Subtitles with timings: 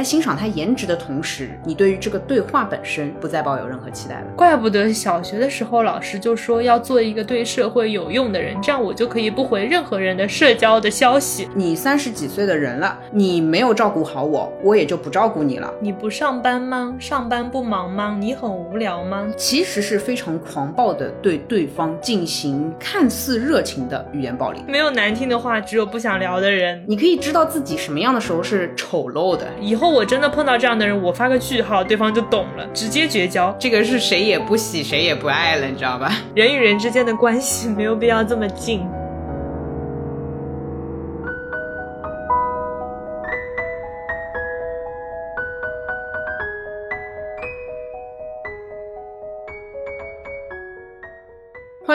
[0.00, 4.28] 在欣赏他颜值的同时，你对于这个对话本身不再抱有任何期待了。
[4.34, 11.46] 怪不得小学的时候老师就说要做一个对社会有用的人，这样我就可以不回任何人的社交的消息。
[11.54, 15.70] 你三十几岁的人了，你没有照顾好我，我也就不照顾你了。
[15.82, 16.96] 你不上班吗？
[16.98, 18.16] 上班不忙吗？
[18.18, 19.30] 你很无聊吗？
[19.36, 24.60] 其实是非常狂暴的对对方进行看似热情的语言暴力。
[24.66, 26.82] 没有难听的话，只有不想聊的人。
[26.88, 29.46] 你可以知道自己什么样的时候是丑陋的。
[29.60, 33.54] 以后我真的碰到这样的人，我发个句号，对方就懂了，直接绝交。
[33.58, 36.12] 这个是谁也不喜，谁也不爱了，你知道吧？
[36.34, 38.86] 人与人之间的关系没有必要这么近。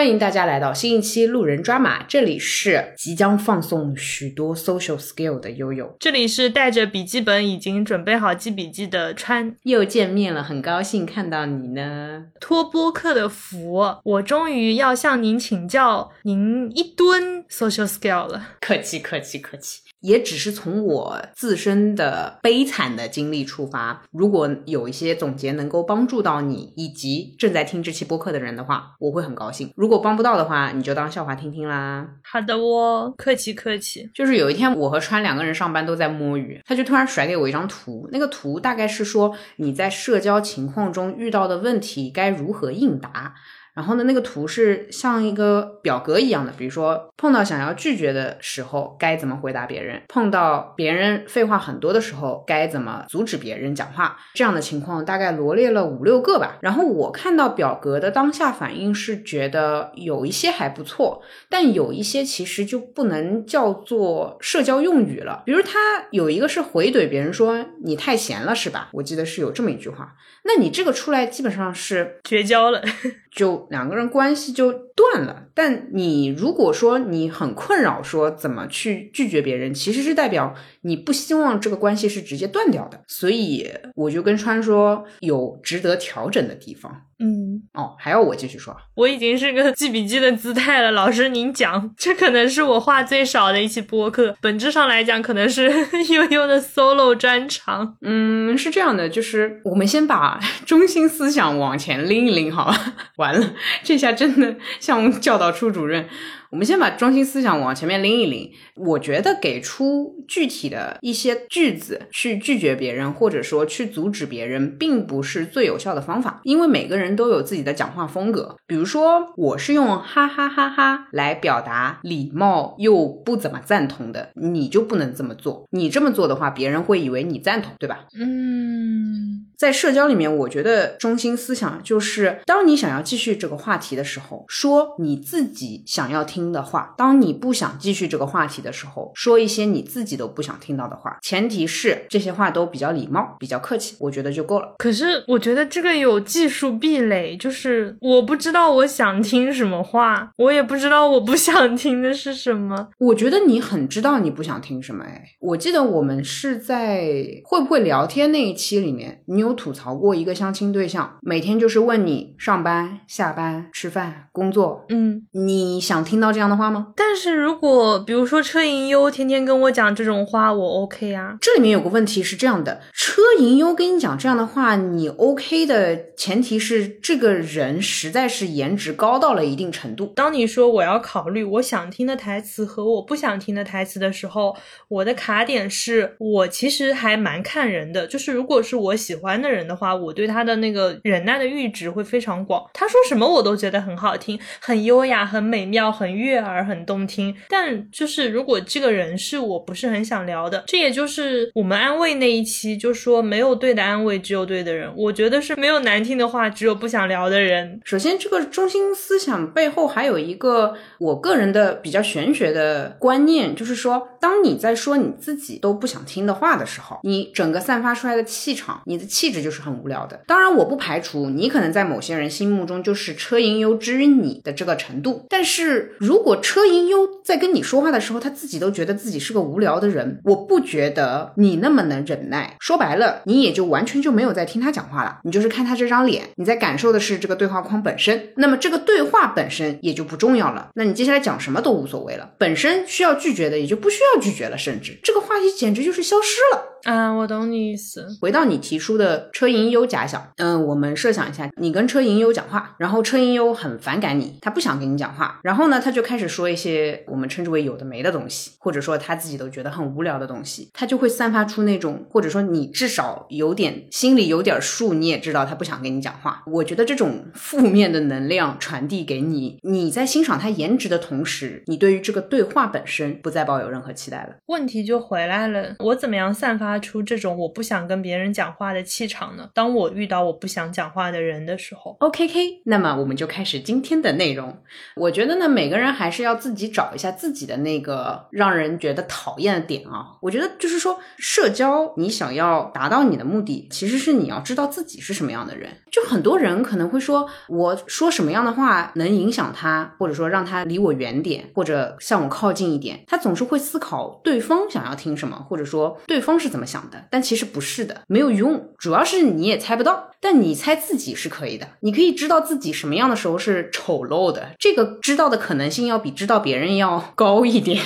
[0.06, 12.26] 欢迎大家来到新一期路人抓马，这里是即将放送许多 social skill 的悠悠，这里是带着笔记本已经准备好记笔记的川，又见面了，很高兴看到你呢。
[12.40, 19.80] 托播客的福，我终于要向您请教您一吨 social skill 了，客气客气客气。
[20.06, 29.72] 也只是从我自身的悲惨的经历出发，如果有一些总结能够帮助到你以及正在听这期播客的人的话，我会很高兴。
[29.76, 32.08] 如果帮不到的话，你就当笑话听听啦。
[32.24, 34.08] 好的哦，客气客气。
[34.14, 43.34] 就是有一天，我和川两个人上班都在摸鱼，他就突然甩给我一张图，那个图大概是说你在社交情况中遇到的问题该如何应答。
[43.76, 56.58] 然后呢，那个图是像一个表格一样的，比如说碰到想要拒绝的时候该怎么回答别人，碰到别人废话很多的时候该怎么阻止别人讲话，这样的情况大概罗列了五六个吧。
[56.62, 65.44] 然后我看到表格的当下反应是觉得有一些还不错，但有一些其实就不能叫做社交用语了。
[65.46, 68.90] 比如他有一个是回怼别人说你太闲了是吧？
[68.94, 70.16] 我记得是有这么一句话。
[70.44, 72.80] 那你这个出来基本上是绝交了，
[73.36, 75.48] 就两个人关系就断了。
[75.54, 83.02] 但你如果说你很困扰，说怎么去拒绝别人，其实是代表你不希望这个关系是直接断掉的。
[83.08, 87.06] 所以我就跟川说有值得调整的地方。
[87.18, 88.76] 嗯，哦，还要我继续说？
[88.94, 90.92] 我已经是个记笔记的姿态了。
[90.92, 95.70] 老师您讲，这可能是我话最少的一期播客，本质上来讲可能是
[96.14, 97.96] 悠悠的 solo 专场。
[98.02, 102.94] 嗯，是这样的，就是我们先把中心思想往前拎一拎，好吧？
[103.16, 106.10] 完了，这下真的像教导处主任。
[106.56, 108.50] 我们先把中心思想往前面拎一拎。
[108.78, 118.56] 我觉得给出具体的一些句子去拒绝别人，或者说去阻止别人，并不是最有效的方法，因为每个人都有自己的讲话风格。
[118.66, 125.68] 比如说，我是用哈哈哈哈来表达礼貌又不怎么赞同的，你就不能这么做。
[125.72, 128.06] 你这么做的话，别人会以为你赞同，对吧？
[128.18, 136.45] 嗯，在社交里面，我觉得中心思想就是，当你想要继续这个话题的时候，说你自己想要听。
[136.52, 144.76] 的话，当你不想继续这个话题的时候，说一些你自己都不想听到的话，前提是这些话都比较礼貌、比较客气，我觉得就够了。
[144.78, 152.90] 可是我觉得这个有技术壁垒，就是我不知道我想听什么话，我也不知道我不想听的是什么。
[153.00, 166.25] 我觉得你很知道你不想听什么，哎，我记得我们是在会不会聊天那一期里面，你有吐槽过一个相亲对象，每天就是问你上班、下班、吃饭、工作，嗯，你想听到。
[166.32, 166.94] 这样的话吗？
[166.96, 171.38] 但是如果比如说车银优天天跟我讲这种话，我 OK 啊。
[171.42, 180.14] 这里面有个问题是这样的：车银优跟你讲这样的话，你 OK 的前提是这个人实在是颜值高到了一定程度。
[180.16, 184.56] 当你说我要考虑我想听的台词和我不想听的台词的时候，
[184.88, 188.08] 我的卡点是我其实还蛮看人的。
[188.08, 192.64] 就是如果是我喜欢的人的话，我对他的那个忍耐的阈值会非常广。
[192.74, 196.46] 他说什么我都觉得很好听，很优雅，很美妙，很悦。
[196.46, 204.92] 耳很动听，但就是如果这个人是我不是很想聊的，这也就是我们安慰那一期就说没有对的安慰，只有对的人。
[204.96, 207.80] 我觉得是没有难听的话，只有不想聊的人。
[207.84, 220.22] 首先，这个中心思想背后还有一个我个人的比较玄学的观念，就是说，当你在说你自己都不想听的话的时候，你整个散发出来的气场，你的气质就是很无聊的。
[220.28, 232.56] 当然，我不排除你可能在某些人心目中就是车银优之于你的这个程度，但是如果车银优在跟你说话的时候，他自己都觉得自己是个无聊的人，我不觉得你那么能忍耐。
[232.60, 238.30] 说白了，你也就完全就没有在听他讲话了，你就是看他这张脸，你在感受的是这个对话框本身。
[238.38, 242.30] 那么这个对话本身也就不重要了，那你接下来讲什么都无所谓了。
[242.38, 246.75] 本身需要拒绝的也就不需要拒绝了，甚至这个话题简直就是消失了。
[246.86, 248.08] 啊，我懂你意思。
[248.22, 266.44] 回到你提出的车银优假想，嗯，我们设想一下，你跟车银优讲话，然后车银优很反感你，他不想跟你讲话，然后呢，他就开始说一些我们称之为有的没的东西，或者说他自己都觉得很无聊的东西，他就会散发出那种，或者说你至少有点心里有点数，你也知道他不想跟你讲话。
[266.46, 274.36] 我觉得这种负面的能量传递给你，你在欣赏他颜值的同时，你对于这个对话本身不再抱有任何期待了。
[274.46, 279.50] 问题就回来了，我怎么样散发发出这种我不想跟别人讲话的气场呢？
[279.54, 284.58] 当我遇到我不想讲话的人的时候，OK，K，那么我们就开始今天的内容。
[284.98, 290.18] 我觉得呢，每个人还是要自己找一下自己的那个让人觉得讨厌的点啊。
[290.22, 295.70] 我觉得就是说，社交你想要达到你的目的，其实是你要知道自己是什么样的人。
[295.90, 303.06] 就很多人可能会说，我说什么样的话能影响他，或者说让他离我远点，或者向我靠近一点。
[303.08, 307.06] 他总是会思考对方想要听什么，或者说对方是怎么想的。
[307.10, 308.74] 但其实不是的，没有用。
[308.78, 311.68] 主要是你也猜不到，但你猜自己是可以的。
[311.82, 317.82] 你可以知道自己什么样的时候是丑陋的，这个知道的可能性要比知道别人要高一点。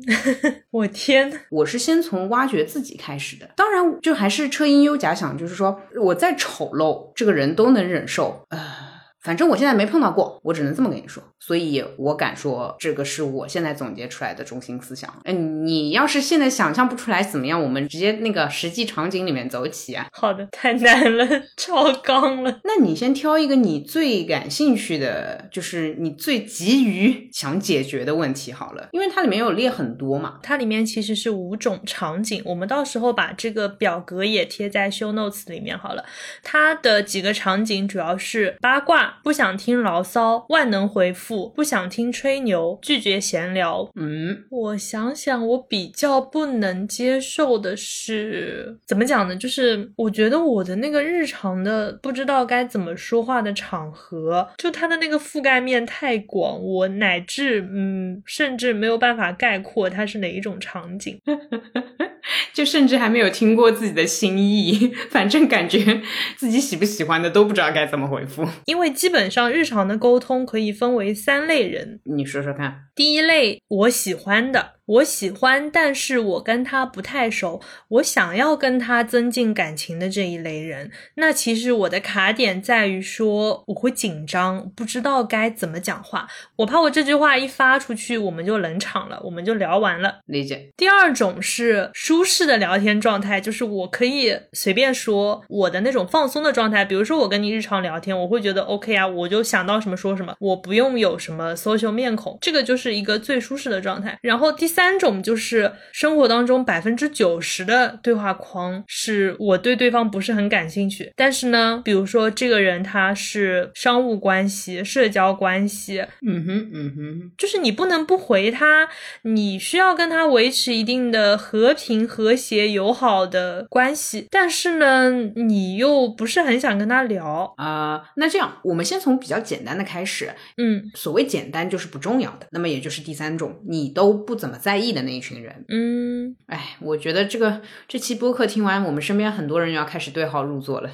[0.70, 3.50] 我天，我是先从挖掘自己开始的。
[3.56, 8.44] 当然，就还是车音优假想，就是说我再丑陋，这个人都能忍受。
[8.50, 8.89] 呃。
[9.22, 15.14] 反正我现在没碰到过，我只能这么跟你说，所以我敢说这个是我现在总结出来的中心思想。
[15.24, 20.06] 嗯，你要是现在想象不出来怎么样，我们直接那个实际场景里面走起啊。
[20.12, 21.26] 好的，太难了，
[21.58, 22.60] 超纲了。
[22.64, 30.38] 那你先挑一个你最感兴趣的，就是你最急于想解决的问题好了，因为它里面有列很多嘛。
[30.42, 36.04] 它里面其实是五种场景，我们到时候把这个表格也贴在 show notes 里面好了。
[36.42, 39.09] 它的几个场景主要是八卦。
[39.22, 43.88] 不想听牢骚，万能回复；不想听吹牛，拒绝闲聊。
[43.94, 49.36] 嗯，我想想，我比较不能接受的是怎么讲呢？
[49.36, 61.20] 就是我觉得我的那个日常的不知道该怎么说话的场合，就它的那个覆盖面太广，我乃至嗯，甚至没有办法概括它是哪一种场景。
[62.52, 66.02] 就甚至还没有听过自己的心意，反正感觉
[66.36, 68.46] 自己喜不喜欢的都不知道该怎么回复。
[68.66, 72.86] 因为基本上日常的沟通可以分为三类人，你说说看。
[72.94, 74.79] 第一类，我喜欢的。
[74.90, 86.26] 我喜欢，但是我跟他不太熟，我想要跟他增进感情的这一类人，那其实我的卡点在于说我会紧张，不知道该怎么讲话，
[86.56, 90.18] 我怕我这句话一发出去，我们就冷场了，我们就聊完了。
[90.26, 90.72] 理解。
[90.76, 104.18] 第二种是舒适的聊天状态，就是我可以随便说我的那种放松的状态，比如说我跟你日常聊天，我会觉得 OK 啊，我就想到什么说什么，我不用有什么 social 面孔，这个就是一个最舒适的状态。
[104.22, 104.79] 然后第三。
[104.80, 118.88] 三种就是生活当中百分之九十的对话框是我对对方不是很感兴趣，但是呢，比如说这个人他是商务关系、社交关系，嗯哼，嗯哼，就是你不能不回他，
[119.24, 128.02] 你需要跟他维持一定的和平、和谐、友好的关系，但是呢，你又不是很想跟他聊啊。
[128.16, 134.69] 那这样，我们先从比较简单的开始，嗯，所谓简单就是不重要的，那么也就是第三种，你都不怎么在。
[134.70, 140.88] 在意的那一群人，嗯，哎，我觉得这个这期播客听完，我们身边很多人要开始对号入座了，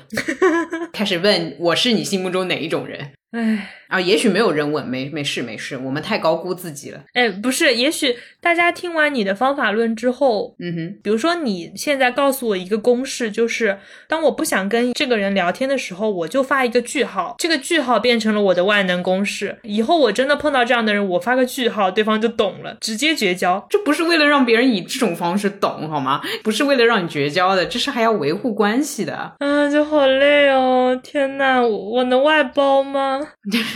[0.95, 3.13] 开始问我是你心目中哪一种人。
[3.33, 7.01] 唉啊，也许没有人问，没没事没事，我们太高估自己了。
[7.13, 13.79] 哎，不是，也许大家听完你的方法论之后，嗯哼，比如说你现在告诉我一个公式，就是
[14.09, 19.59] 当我不想跟这个人聊天的时候，我就发一个句号，这个句号变成了我的万能公式。
[19.63, 23.65] 以后我真的碰到这样的人，我发个句号，对方就懂了，直接绝交。
[23.71, 26.21] 这不是为了让别人以这种方式懂好吗？
[26.43, 29.35] 不是为了让你绝交的，这是还要维护关系的。
[29.39, 30.99] 啊，就好累哦！
[31.03, 33.21] 天呐，我能外包吗？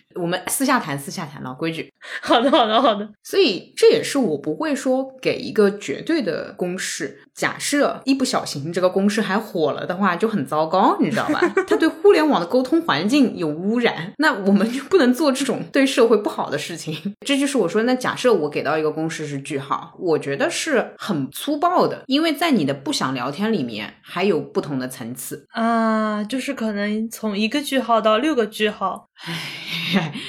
[0.15, 1.91] 我们私下谈，私下谈，老规矩。
[2.21, 3.07] 好的，好的，好的。
[3.23, 7.21] 所以这也是我不会说给一个绝对的公式。
[7.33, 11.41] 假设一不小心这个公式还火了的话，就很糟糕，你知道吧？
[11.65, 17.15] 它对互联网的沟通环境有污染，那我们就不能做这种对社会不好的事情。
[17.25, 29.07] 这就是我说，那假设我给到一个公式是句号，我觉得是很粗暴的，因为在你的不想聊天里面还有不同的层次啊，就是可能从一个句号到六个句号。
[29.23, 29.33] 唉，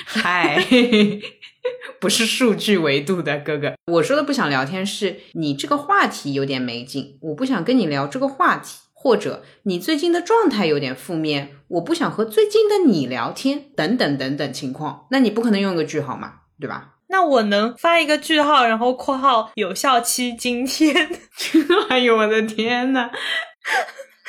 [0.06, 0.64] 嗨，
[2.00, 3.74] 不是数据维度的哥哥。
[3.86, 15.06] 我说的不想聊天，是你这个话题有点没劲，我不想跟你聊这个话题，或者你最近的状态有点负面，我不想和最近的你聊天，等等等等情况。
[15.10, 16.90] 那你不可能用一个句号嘛，对吧？
[17.08, 21.10] 那我能发一个句号，然后括号有效期今天。
[21.90, 23.10] 哎呦我的天呐！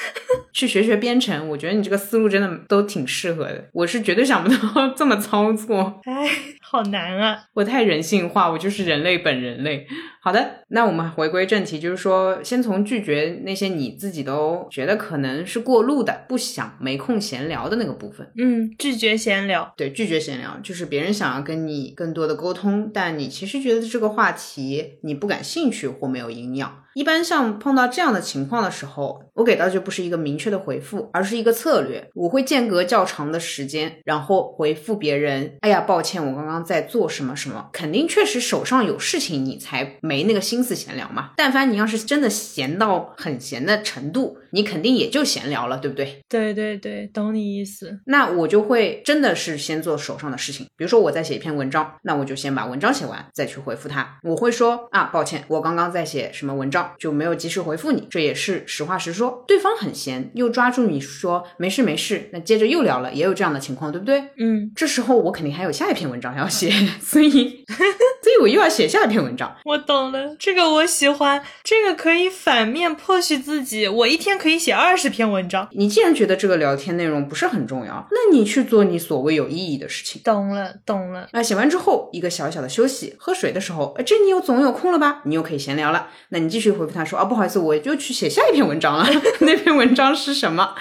[0.54, 3.70] 去学学编程，我觉得你这个思路真的都挺适合的。
[3.74, 6.30] 我是绝对想不到 这么操作，哎，
[6.62, 7.46] 好难啊！
[7.54, 9.88] 我太人性化，我就是人类本人类。
[10.22, 18.32] 好的，那我们回归正题，就是说，先从拒绝那些你自己都觉得可能是过路的、不想、没空闲聊的那个部分。
[18.38, 19.74] 嗯，拒绝闲聊。
[19.76, 26.83] 对，拒绝闲聊，就是别人想要跟你更多的沟通，但你其实觉得这个话题你不感兴趣或没有营养。
[26.96, 32.08] 一般像碰到这样的情况的时候，我给到就不是一个明确的回复，而是一个策略。
[32.14, 41.32] 我会间隔较长的时间，然后回复别人：“哎呀，抱歉，我刚刚在做什么什么，肯定确实手上有事情，你才没那个心思闲聊嘛。
[41.36, 46.22] 但凡你要是真的闲到很闲的程度，你肯定也就闲聊了，对不对？
[46.30, 48.00] 对对对，懂你意思。
[48.06, 54.20] 那我就会真的是先做手上的事情，比如说我在写一篇文章，那我就先把文章写完，再去回复他。
[54.24, 56.83] 我会说啊，抱歉，我刚刚在写什么文章。
[56.98, 59.44] 就没有及时回复你，这也是实话实说。
[59.48, 64.24] 对方很闲，又抓住你说没事没事，那接着又聊了，也有这样的情况，对不对？
[64.38, 66.70] 嗯，这时候我肯定还有下一篇文章要写，
[67.02, 67.64] 所以，
[68.22, 69.56] 所以我又要写下一篇文章。
[69.64, 75.70] 我懂了，这个我喜欢，这个可以反面迫许自己，我一天可以写二十篇文章。
[75.72, 80.22] 你既然觉得这个聊天内容不是很重要，那你去做你所谓有意义的事情。
[80.24, 81.30] 懂了，懂了。
[81.32, 85.22] 那写完之后，一个小小的休息，喝水的时候，这你又总有空了吧？
[85.26, 86.10] 你又可以闲聊了。
[86.30, 86.73] 那你继续。
[86.74, 89.08] 回复他说啊，不好意思，我就去写下一篇文章了。
[89.42, 90.76] 那篇文章是什么？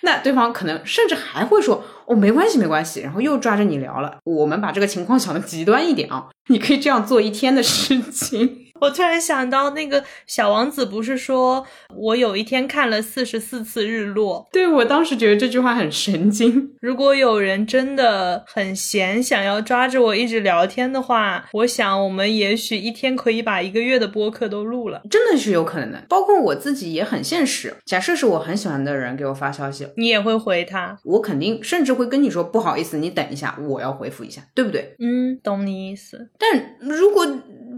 [0.00, 3.00] 那对方可能甚至还会说哦，没关系，没关系。
[3.00, 4.18] 然后又抓着你聊了。
[4.24, 8.58] 我们把这个情况想的极端一点啊，你可以这样做一天的事情。
[8.82, 11.64] 我突然想到，那个小王子不是说，
[11.96, 14.44] 我有一天看了四十四次日落。
[14.50, 16.72] 对我当时觉得这句话很神经。
[16.80, 25.00] 如果有人真的很闲，想要抓着我一直聊天的话，我想我们也许一天可以把一个月的播客都录了。
[25.08, 26.02] 真的是有可能的。
[26.08, 27.72] 包括我自己也很现实。
[27.86, 30.98] 假设是我很喜欢的人给我发消息，你也会回他？
[31.04, 34.94] 我肯定甚至会跟你说不好意思，你等一下，我要回复一下，对不对？
[34.98, 36.28] 嗯，懂你意思。
[36.38, 37.26] 但如果。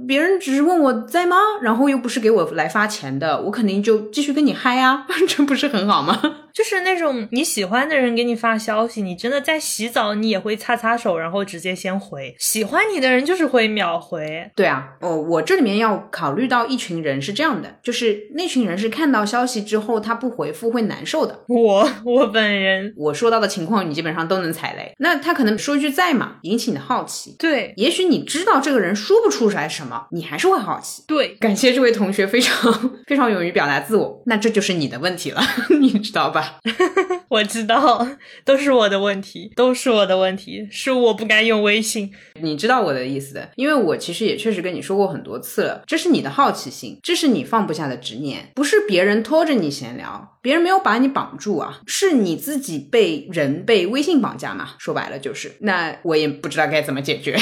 [0.06, 6.20] 别人只是问我在吗，然后又不是给我来发钱的，我肯定就继续跟你嗨啊， 这不是很好吗？
[6.54, 12.32] 就是那种你喜欢的人给你发消息，你真的在洗澡，你也会擦擦手，然后直接先回。
[12.38, 14.48] 喜欢你的人就是会秒回。
[14.54, 21.40] 对啊，哦，我这里面要考虑到一群人是这样的，就是那群人是看到消息之后他不回复会难受的。
[21.48, 24.94] 我我本人我说到的情况，你基本上都能踩雷。
[24.98, 27.34] 那他可能说一句在嘛，引起你的好奇。
[27.36, 31.02] 对，也许你知道这个人说不出来什么，你还是会好奇。
[31.08, 32.72] 对，感谢这位同学非常
[33.08, 34.22] 非常勇于表达自我。
[34.26, 35.42] 那这就是你的问题了，
[35.80, 36.43] 你知道吧？
[37.28, 38.06] 我知道，
[38.44, 42.12] 都是我的问题，都是我的问题，是我不该用微信。
[42.40, 54.70] 你知道我的意思的，因为我其实也确实跟你说过很多次了，这是你的好奇心，这是你放不下的执念，不是别人拖着你闲聊，别人没有把你绑住啊，是你自己被人被微信绑架嘛？
[54.78, 57.36] 说白了就是，那我也不知道该怎么解决。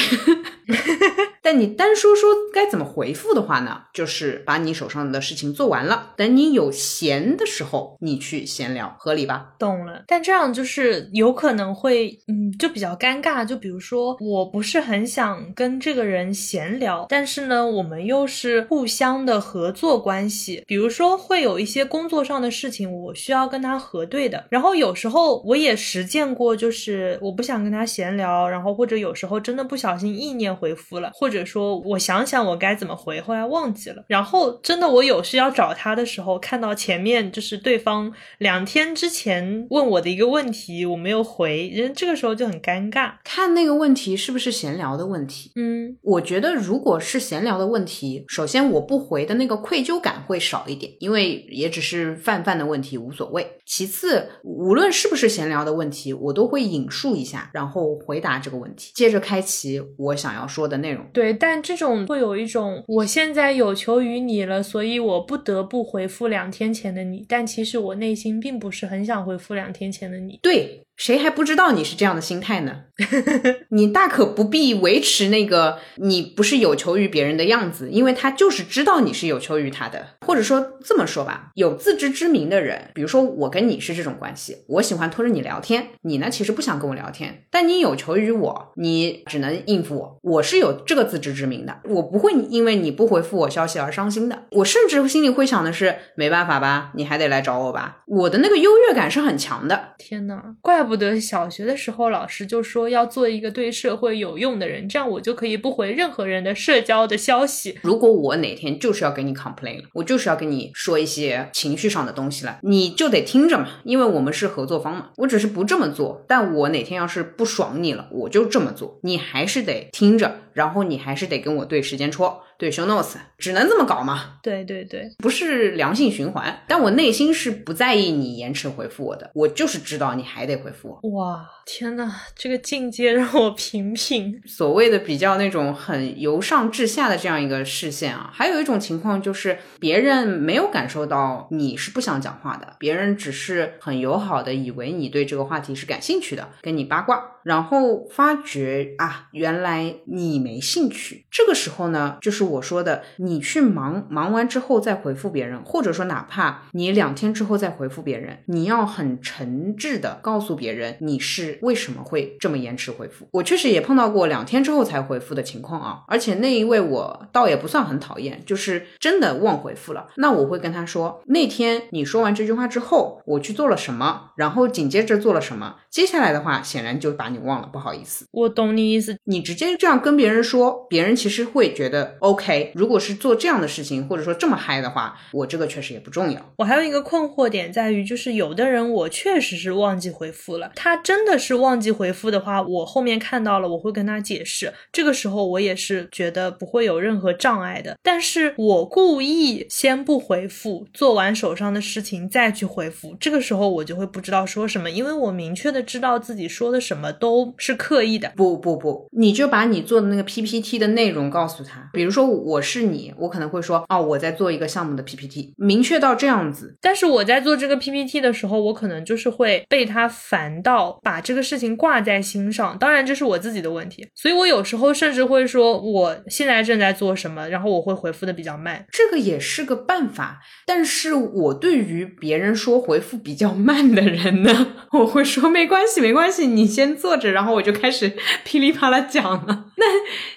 [1.42, 3.82] 但你单说说该怎么回复的话呢？
[3.92, 9.54] 就是把你手上的事情做完了，等你有闲的时候，你去闲聊，合理吧？
[9.58, 10.04] 懂了。
[10.06, 13.44] 但这样就是有可能会，嗯，就比较尴尬。
[13.44, 20.62] 就比如说，我不是很想跟这个人闲聊，但是呢，我们又是互相的合作关系。
[20.66, 24.44] 比如说，会有一些工作上的事情，我需要跟他核对的。
[24.48, 34.04] 然后有时候我也实践过，就是我不想跟他闲聊，然后或者有时候真的不小心意念回复了，或者说我想想我该怎么回，后来忘记了。
[34.06, 43.12] 然后真的我有事要找他的时候，看到前面就是对方两天之前问我的一个问题，我没有回，人这个时候就很尴尬。
[43.24, 45.50] 看那个问题是不是闲聊的问题？
[45.56, 53.58] 嗯，我觉得如果是闲聊的问题，首先我不回的那个愧疚感会少一点，因为也只是泛泛的问题，无所谓。
[53.64, 61.06] 其次，无论是不是闲聊的问题，我都会引述一下，然后回答这个问题，接着开启我想要说的内容。
[61.12, 70.38] 对，对但这种会有一种我现在有求于你了，所以我不得不回复两天前的你，但其实我内心并不是很想回复两天前的你。
[70.42, 70.82] 对。
[70.96, 72.82] 谁还不知道你是这样的心态呢？
[73.70, 80.06] 你大可不必维持那个你不是有求于别人的样子，因为他就是知道你是有求于他的。
[80.26, 99.90] 或或者说这么说吧，有自知之明的人，比如说我跟你是这种关系，我喜欢拖着你聊天，你呢其实不想跟我聊天，但你有求于我，你只能应付我，我是有这个自知之明的，我不会因为你不回复我消息而伤心的，我甚至心里会想的是，没办法吧，你还得来找我吧，我的那个优越感是很强的。
[99.98, 107.78] 天呐，怪不得小学的时候老师就说要做一个对社会有用的人，这样我就可以不回任何人的社交的消息。
[107.82, 115.10] 如果我哪天就是要给你 complain 了，我就是要跟你说一些情绪上的东西了，你就得听着嘛，因为我们是合作方嘛。
[115.16, 122.42] 我只是不这么做，但我哪天要是不爽你了，我就这么做，你还是得听着，然后你还是得跟我对时间戳。
[122.58, 124.38] 对，show notes 只能这么搞嘛？
[124.40, 126.62] 对对对，不是良性循环。
[126.68, 131.10] 但我内心是不在意你延迟回复我的，我就是知道你还得回复我。
[131.10, 134.40] 哇，天呐，这个境界让我平平。
[134.46, 151.24] 所谓的比较那种很由上至下的这样一个视线啊，还有一种情况就是别人没有感受到你是不想讲话的，别人只是很友好的以为你对这个话题是感兴趣的，跟你八卦，然后发觉啊，原来你没兴趣。
[151.30, 152.42] 这个时候呢，就是。
[152.42, 163.28] 我说的，你去忙忙完之后再回复别人，或者说哪怕你两天之后再回复别人，你要很诚挚的告诉别人你是为什么会这么延迟回复。
[163.30, 170.08] 我确实也碰到过两天之后才回复的情况啊，而且那一位我倒也不算很讨厌，就是真的忘回复了。
[170.16, 178.24] 那我会跟他说，那天你说完这句话之后，我去做了什么，然后紧接着做了什么，接下来的话显然就把你忘了，不好意思。
[178.30, 182.72] 我懂你意思，你直接这样跟别人说，别人其实会觉得 OK。
[182.74, 186.40] 如果是做这样的事情，或者说这么嗨的话，我这个确实也不重要。
[186.56, 194.72] 我还有一个困惑点在于，就是有的人我确实是忘记回复了，他真的是忘记回复的话，我后面看到了，我会跟他解释。
[194.90, 197.98] 这个时候我也是觉得不会有任何障碍的。
[198.02, 208.32] 但是我故意先不回复，做完手上的事情再去回复，这个时候我就会不知道说什么，因为我明确的知道自己说的什么都是刻意的。
[208.34, 212.22] 不不不，你就把你做的那个 PPT 的内容告诉他，比如说。
[212.32, 216.76] 我是你，我可能会说哦，我在做一个项目的 PPT，明确到这样子。
[216.80, 222.78] 但是我在做这个 PPT 的时候，我可能就是会被他烦到，把这个事情挂在心上。
[222.78, 228.86] 当然这是我自己的问题，所以我有时候甚至会说我现在正在做什么，然后我会回复的比较慢。
[228.90, 238.12] 这个也是个办法，但是我对于别人说回复比较慢的人呢，我会说没关系，没关系，你先坐着，然后我就开始
[238.44, 239.64] 噼里啪啦讲了。
[239.76, 239.86] 那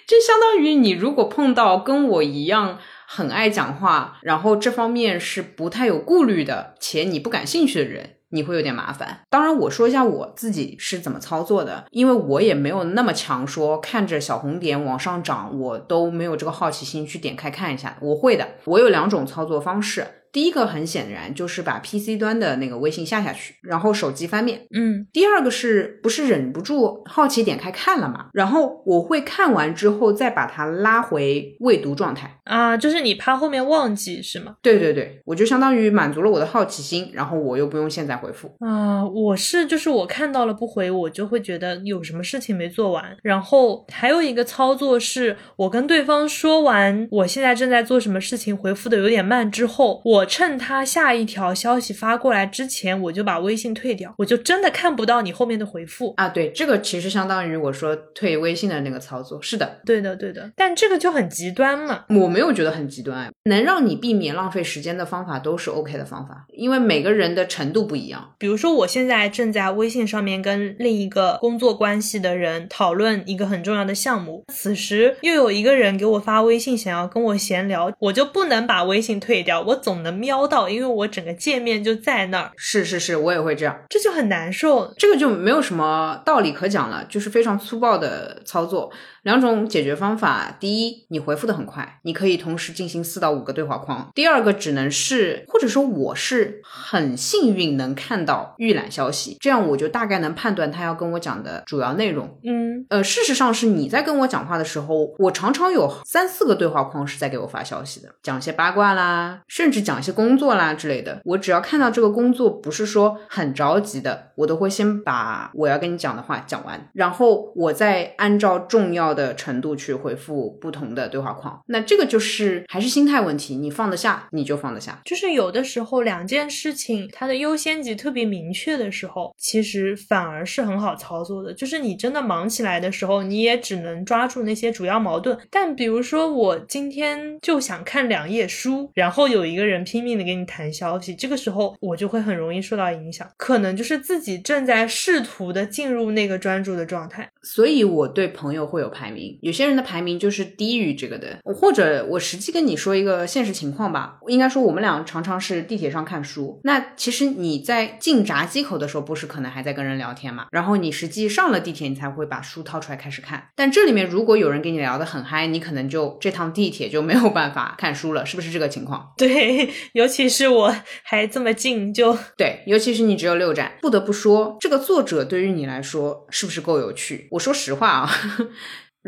[0.06, 1.76] 这相当于你如果碰到。
[1.86, 9.20] 跟我一样很爱讲话，然后这方面是不太有顾虑的，且你不感兴趣的人，你会有点麻烦。
[9.28, 17.98] 当然，我说一下我自己是怎么操作的，因为我也没有那么强，说看着小红点往上涨，我都没有这个好奇心去点开看一下。
[18.00, 20.06] 我会的，我有两种操作方式。
[20.32, 24.66] 第一个很显然就是把 PC 端的那个微信下下去，然后手机翻面。
[24.74, 28.26] 嗯，第二个是不是忍不住好奇点开看了嘛？
[28.34, 34.56] 然后我会看完之后再把它拉回未读状态啊，就是你怕后面忘记是吗？
[34.60, 39.06] 对对对，我就相当于满足了我的好奇心，然后我又不用现在回复啊。
[39.06, 43.16] 我是就是我看到了不回，我就会觉得有什么事情没做完。
[43.22, 50.15] 然后还有一个操作是我跟对方说完我现在正在做什么事情，回复的有点慢之后，我。
[50.24, 56.28] 趁他下一条消息发过来之前，我就把微信退掉，我就真的看不到你后面的回复啊。
[56.28, 59.42] 对，这个其实相当于我说退微信的那个操作。
[59.42, 60.50] 是的，对的，对的。
[60.56, 62.04] 但这个就很极端嘛。
[62.08, 68.32] 我没有觉得很极端，能让你避免浪费时间的方法都是 OK 的方法，因为每个人的程度不一样。
[68.38, 80.16] 比如说，我现在正在微信上面跟另一个工作关系的人讨论一个很重要的项目，此时又有一个人给我发微信想要跟我闲聊，我就不能把微信退掉，我总能。
[80.16, 82.50] 瞄到，因为我整个界面就在那儿。
[82.56, 84.92] 是是是，我也会这样，这就很难受。
[84.96, 88.90] 这个就没有什么道理可讲了，就是非常粗暴的操作。
[89.26, 102.38] 两种解决方法：第一，你回复的很快，你可以同时进行四到五个对话框；第二个，只能是或者说我是很幸运能看到预览消息，这样我就大概能判断他要跟我讲的主要内容。
[102.44, 111.20] 嗯，呃，事实上是你在跟我讲话的时候，我常常有三四个对话框是在给我发消息的，讲些八卦啦，甚至讲一些工作啦之类的。
[111.24, 119.15] 我只要看到这个工作不是说很着急的，我都会先把我要跟你讲的话讲完，然后我再按照重要。
[119.16, 121.60] 的程度去回复不同的对话框。
[121.66, 125.00] 那这个就是还是心态问题，你放得下你就放得下。
[125.04, 131.52] 就是有的时候两件事情它的优先级特别明确的时候，其实反而是很好操作的。
[131.54, 135.36] 就是你真的忙起来的时候，你也只能抓住那些主要矛盾。
[135.50, 147.30] 但比如说我今天就想看两页书，然后有一个人拼命的给你弹消息，这个时候我就会很容易受到影响，可能就是自己正在试图的进入那个专注的状态。
[147.42, 163.48] 所以我对朋友会有排名，有些人的排名就是低于这个的，或者我实际跟你说一个现实情况吧，应该说我们俩常常是地铁上看书，那其实你在进闸机口的时候，不是可能还在跟人聊天嘛，然后你实际上了地铁，你才会把书掏出来开始看。
[163.54, 169.12] 但这里面如果有人跟你聊得很嗨，你可能就这趟地铁就没有办法看书了，是不是这个情况？
[169.16, 177.28] 对，尤其是我还这么近，就对，尤其是你只有六站，不得不说，这个作者对于你来说是不是够有趣？
[177.32, 178.10] 我说实话啊，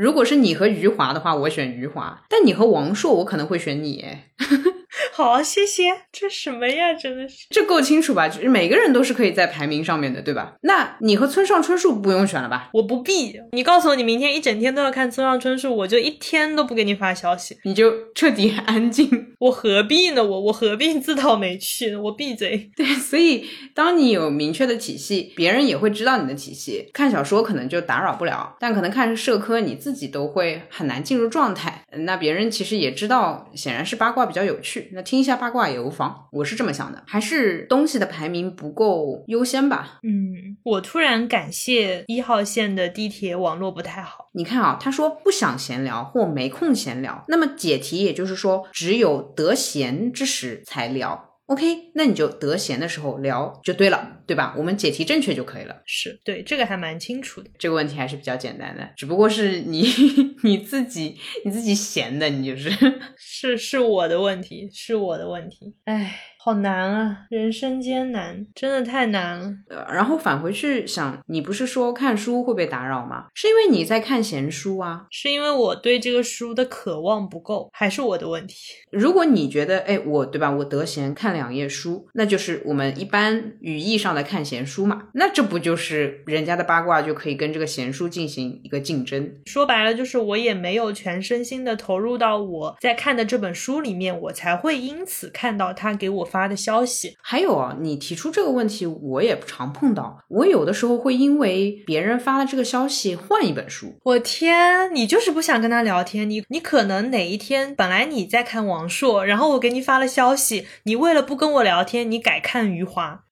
[0.00, 4.00] 如果是你和余华的话，我选余华；但你和王朔，我可能会选你。
[4.02, 4.28] 哎，
[5.12, 5.82] 好，谢谢。
[6.12, 6.94] 这什么呀？
[6.94, 8.28] 真的是，这够清楚吧？
[8.28, 10.54] 就是每个人都是可以在排名上面的，对吧？
[10.62, 12.70] 那你和村上春树不用选了吧？
[12.74, 13.34] 我不必。
[13.50, 19.27] 你告诉我，你明天一整天都要看村上春树，我就一天都不给你发消息，你就彻底安静。
[19.38, 20.24] 我何必呢？
[20.24, 22.02] 我我何必自讨没趣呢？
[22.02, 22.70] 我闭嘴。
[22.74, 26.88] 对，所以当你有明确的体系，别人也会知道你的体系。
[26.92, 31.84] 看小说可能就打扰不了，但可能看社科，你自己都会很难进入状态。
[31.98, 36.26] 那别人其实也知道，显然是八卦比较有趣，那听一下八卦也无妨。
[36.32, 40.00] 我是这么想的，还是东西的排名不够优先吧？
[40.02, 44.27] 嗯，我突然感谢一号线的地铁网络不太好。
[44.32, 51.26] 你看啊，他说不想闲聊或没空闲聊，那么解题也就是说，只有得闲之时才聊。
[51.46, 51.64] OK，
[51.94, 54.54] 那你就得闲的时候聊就对了，对吧？
[54.58, 55.76] 我们解题正确就可以了。
[55.86, 59.86] 是对这个还蛮清楚的，这个问题还是比较简单的，只不过是你
[60.44, 62.70] 你自己你自己闲的，你就是
[63.16, 65.74] 是是我的问题，是我的问题。
[65.86, 69.52] 唉，好难啊，人生艰难，真的太难了。
[69.68, 73.26] 呃，然后返回去想，你不是说看书会被打扰吗？
[73.34, 75.04] 是因为你在看闲书啊？
[75.10, 78.54] 是因为我对这个书的渴望不够，还是我的问题？
[78.90, 89.30] 如果你觉得，哎，我对吧，我得闲看两页书，那就是我们一般语义上的看闲书嘛，那这不就是人家的八卦就可以跟这个闲书进行一个竞争？
[89.44, 97.16] 说白了，就是我也没有全身心的投入到我在看的这本书里面，我才会因此看到他给我发的消息。
[97.20, 103.98] 还有啊，你提出这个问题，我也常碰到，我有的时候会因为别人发了这个消息换一本书。
[104.04, 113.24] 我天，你就是不想跟他聊天，你你可能哪一天本来你在看王朔，然后我给你发了消息，你为了不跟我聊天，你改看余华。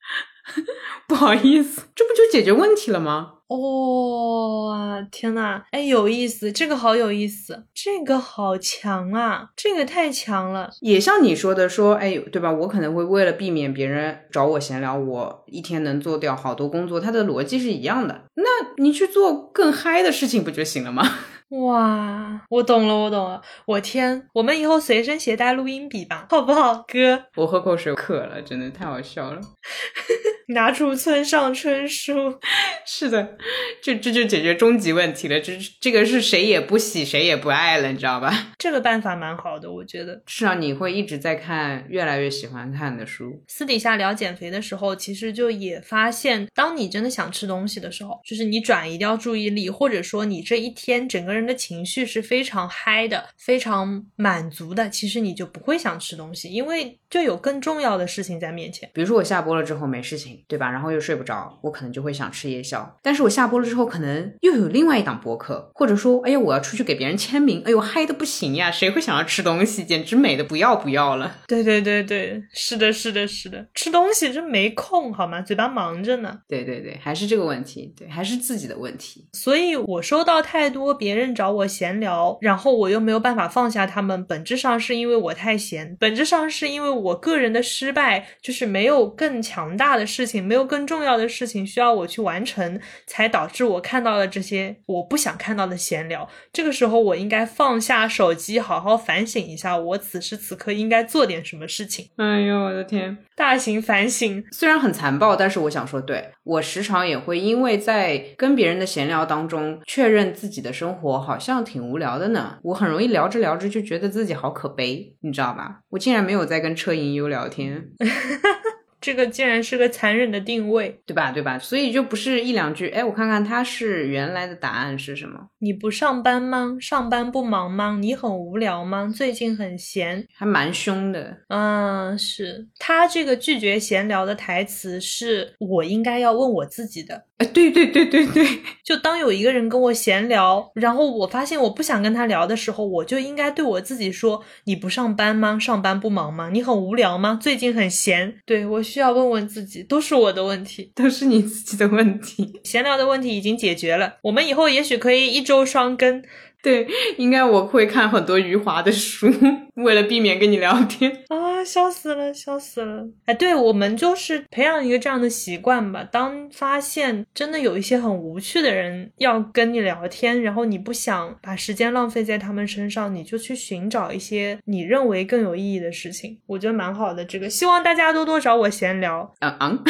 [1.08, 3.34] 不好意思，这不就解决问题了吗？
[3.48, 10.70] 哦，天呐，哎，有意思，这个好有意思，这个好强啊，这个太强了。
[10.80, 12.50] 也像你说的，说，哎，对吧？
[12.50, 18.24] 我可能会为了避免别人找我闲聊，我一天能做掉好多工作，它的逻辑是一样的。
[18.34, 18.42] 那
[18.82, 21.04] 你去做更嗨的事情不就行了吗？
[21.50, 23.40] 哇，我懂了，我懂了。
[23.66, 27.22] 我天，我们以后随身携带录音笔吧，好不好，哥？
[27.36, 29.40] 我喝口水，渴了，真的太好笑了。
[30.48, 32.38] 拿出村上春树，
[32.86, 33.36] 是的，
[33.82, 35.40] 这这就解决终极问题了。
[35.40, 38.52] 这这个是谁也不喜，谁也不爱了，你知道吧？
[38.56, 40.22] 这个办法蛮好的，我觉得。
[40.24, 43.42] 至少你会一直在看越来越喜欢看的书。
[43.48, 58.88] 私底下聊减肥的时候，其实就也发现，当你真的想吃东西的时候，就是你转移掉注意力，或者说你这一天整个人的情绪是非常嗨的、非常满足的，其实你就不会想吃东西，因为就有更重要的事情在面前。
[58.94, 60.35] 比如说我下播了之后没事情。
[60.48, 60.70] 对吧？
[60.70, 62.96] 然后又睡不着，我可能就会想吃夜宵。
[63.02, 68.70] 但是我下播了之后，可能又有另外一档播客，或者说，哎呀，我要出去给别人签名，哎呦，嗨的不行呀！
[68.70, 69.84] 谁会想要吃东西？
[69.84, 71.36] 简直美的不要不要了。
[71.46, 75.40] 对对对对，是的，是的，是的，吃东西真没空好吗？
[75.40, 76.40] 嘴巴忙着呢。
[76.48, 79.28] 对对对，还是这个问题，对，还是自己的问题。
[79.32, 90.44] 所以我收到太多别人找我闲聊，然后我又没有办法放下他们，本质上是因为我太闲，本质上是因为我个人的失败，就是没有更强大的事情。
[90.46, 96.28] 没有更重要的事情需要我去完成，才导致我看到了这些我不想看到的闲聊。
[96.52, 102.10] 这个时候，我应该放下手机，好好反省一下，我此时此刻应该做点什么事情。
[102.16, 103.16] 哎呦，我的天！
[103.34, 112.58] 大型反省，虽然很残暴，但是我想说，对我时常也会因为在跟别人的闲聊当中，确认自己的生活好像挺无聊的呢。
[112.62, 115.80] 我很容易聊着聊着就觉得自己好可悲，你知道吧？
[115.90, 117.90] 我竟然没有在跟车银优聊天。
[119.00, 121.30] 这个竟然是个残忍的定位，对吧？
[121.30, 121.58] 对吧？
[121.58, 125.48] 所以就不是一两句，哎，我看看他是原来的答案是什么？
[125.58, 126.76] 你不上班吗？
[126.80, 127.98] 上班不忙吗？
[128.00, 129.12] 你很无聊吗？
[129.14, 131.36] 最近很闲，还蛮凶的。
[131.48, 137.26] 嗯，是他这个拒绝闲聊的台词，是我应该要问我自己的。
[137.38, 138.46] 哎，对对对对对，
[138.82, 145.58] 就当有一个人跟我闲聊，然后我发现我不想跟他聊的时候，我就应该对我自己说：你不上班吗？
[145.58, 146.48] 上班不忙吗？
[146.50, 147.38] 你很无聊吗？
[147.40, 148.38] 最近很闲。
[148.46, 152.58] 对我需要问问自己，都是我的问题，都是你自己的问题。
[152.64, 156.22] 闲聊的问题已经解决了，我们以后也许可以一周双更。
[156.66, 156.84] 对，
[157.16, 159.32] 应该我会看很多余华的书，
[159.76, 163.06] 为了避免跟你聊天啊，笑死了，笑死了。
[163.24, 166.02] 哎，对，我们就是培养一个这样的习惯吧。
[166.10, 176.36] 当发现真的有一些很无趣的人要跟你聊天，然后你不想把时间浪费在他们身上，你就去寻找一些你认为更有意义的事情。
[176.46, 177.24] 我觉得蛮好的。
[177.24, 179.32] 这个希望大家多多找我闲聊。
[179.38, 179.84] 嗯嗯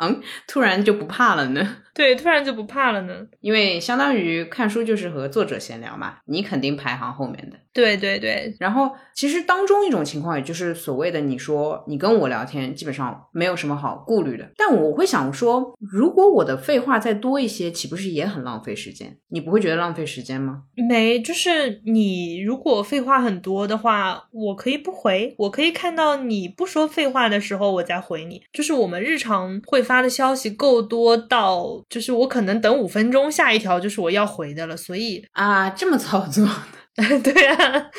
[0.00, 1.78] 嗯，突然就不怕了呢。
[1.94, 7.58] 对，突然就不怕了呢，因为相当于看书就是和作者闲聊嘛，你肯定排行后面的。
[7.72, 14.50] 对对对，然后其实当中一种情况，也就是所谓的你说你跟我聊天，基本上没有什么好顾虑的。
[14.56, 19.16] 但我会想说，如果我的废话再多一些，岂不是也很浪费时间？
[19.28, 20.62] 你不会觉得浪费时间吗？
[20.88, 28.42] 没，就是你如果废话很多的话，我可以不回，我可以看到你不说废话的时候，我再回你。
[28.52, 31.82] 就是我们日常会发的消息够多到。
[31.88, 36.46] 就是我可能等五分钟，下一条就是我要回的了，所以啊，这么操作。
[37.24, 37.90] 对啊，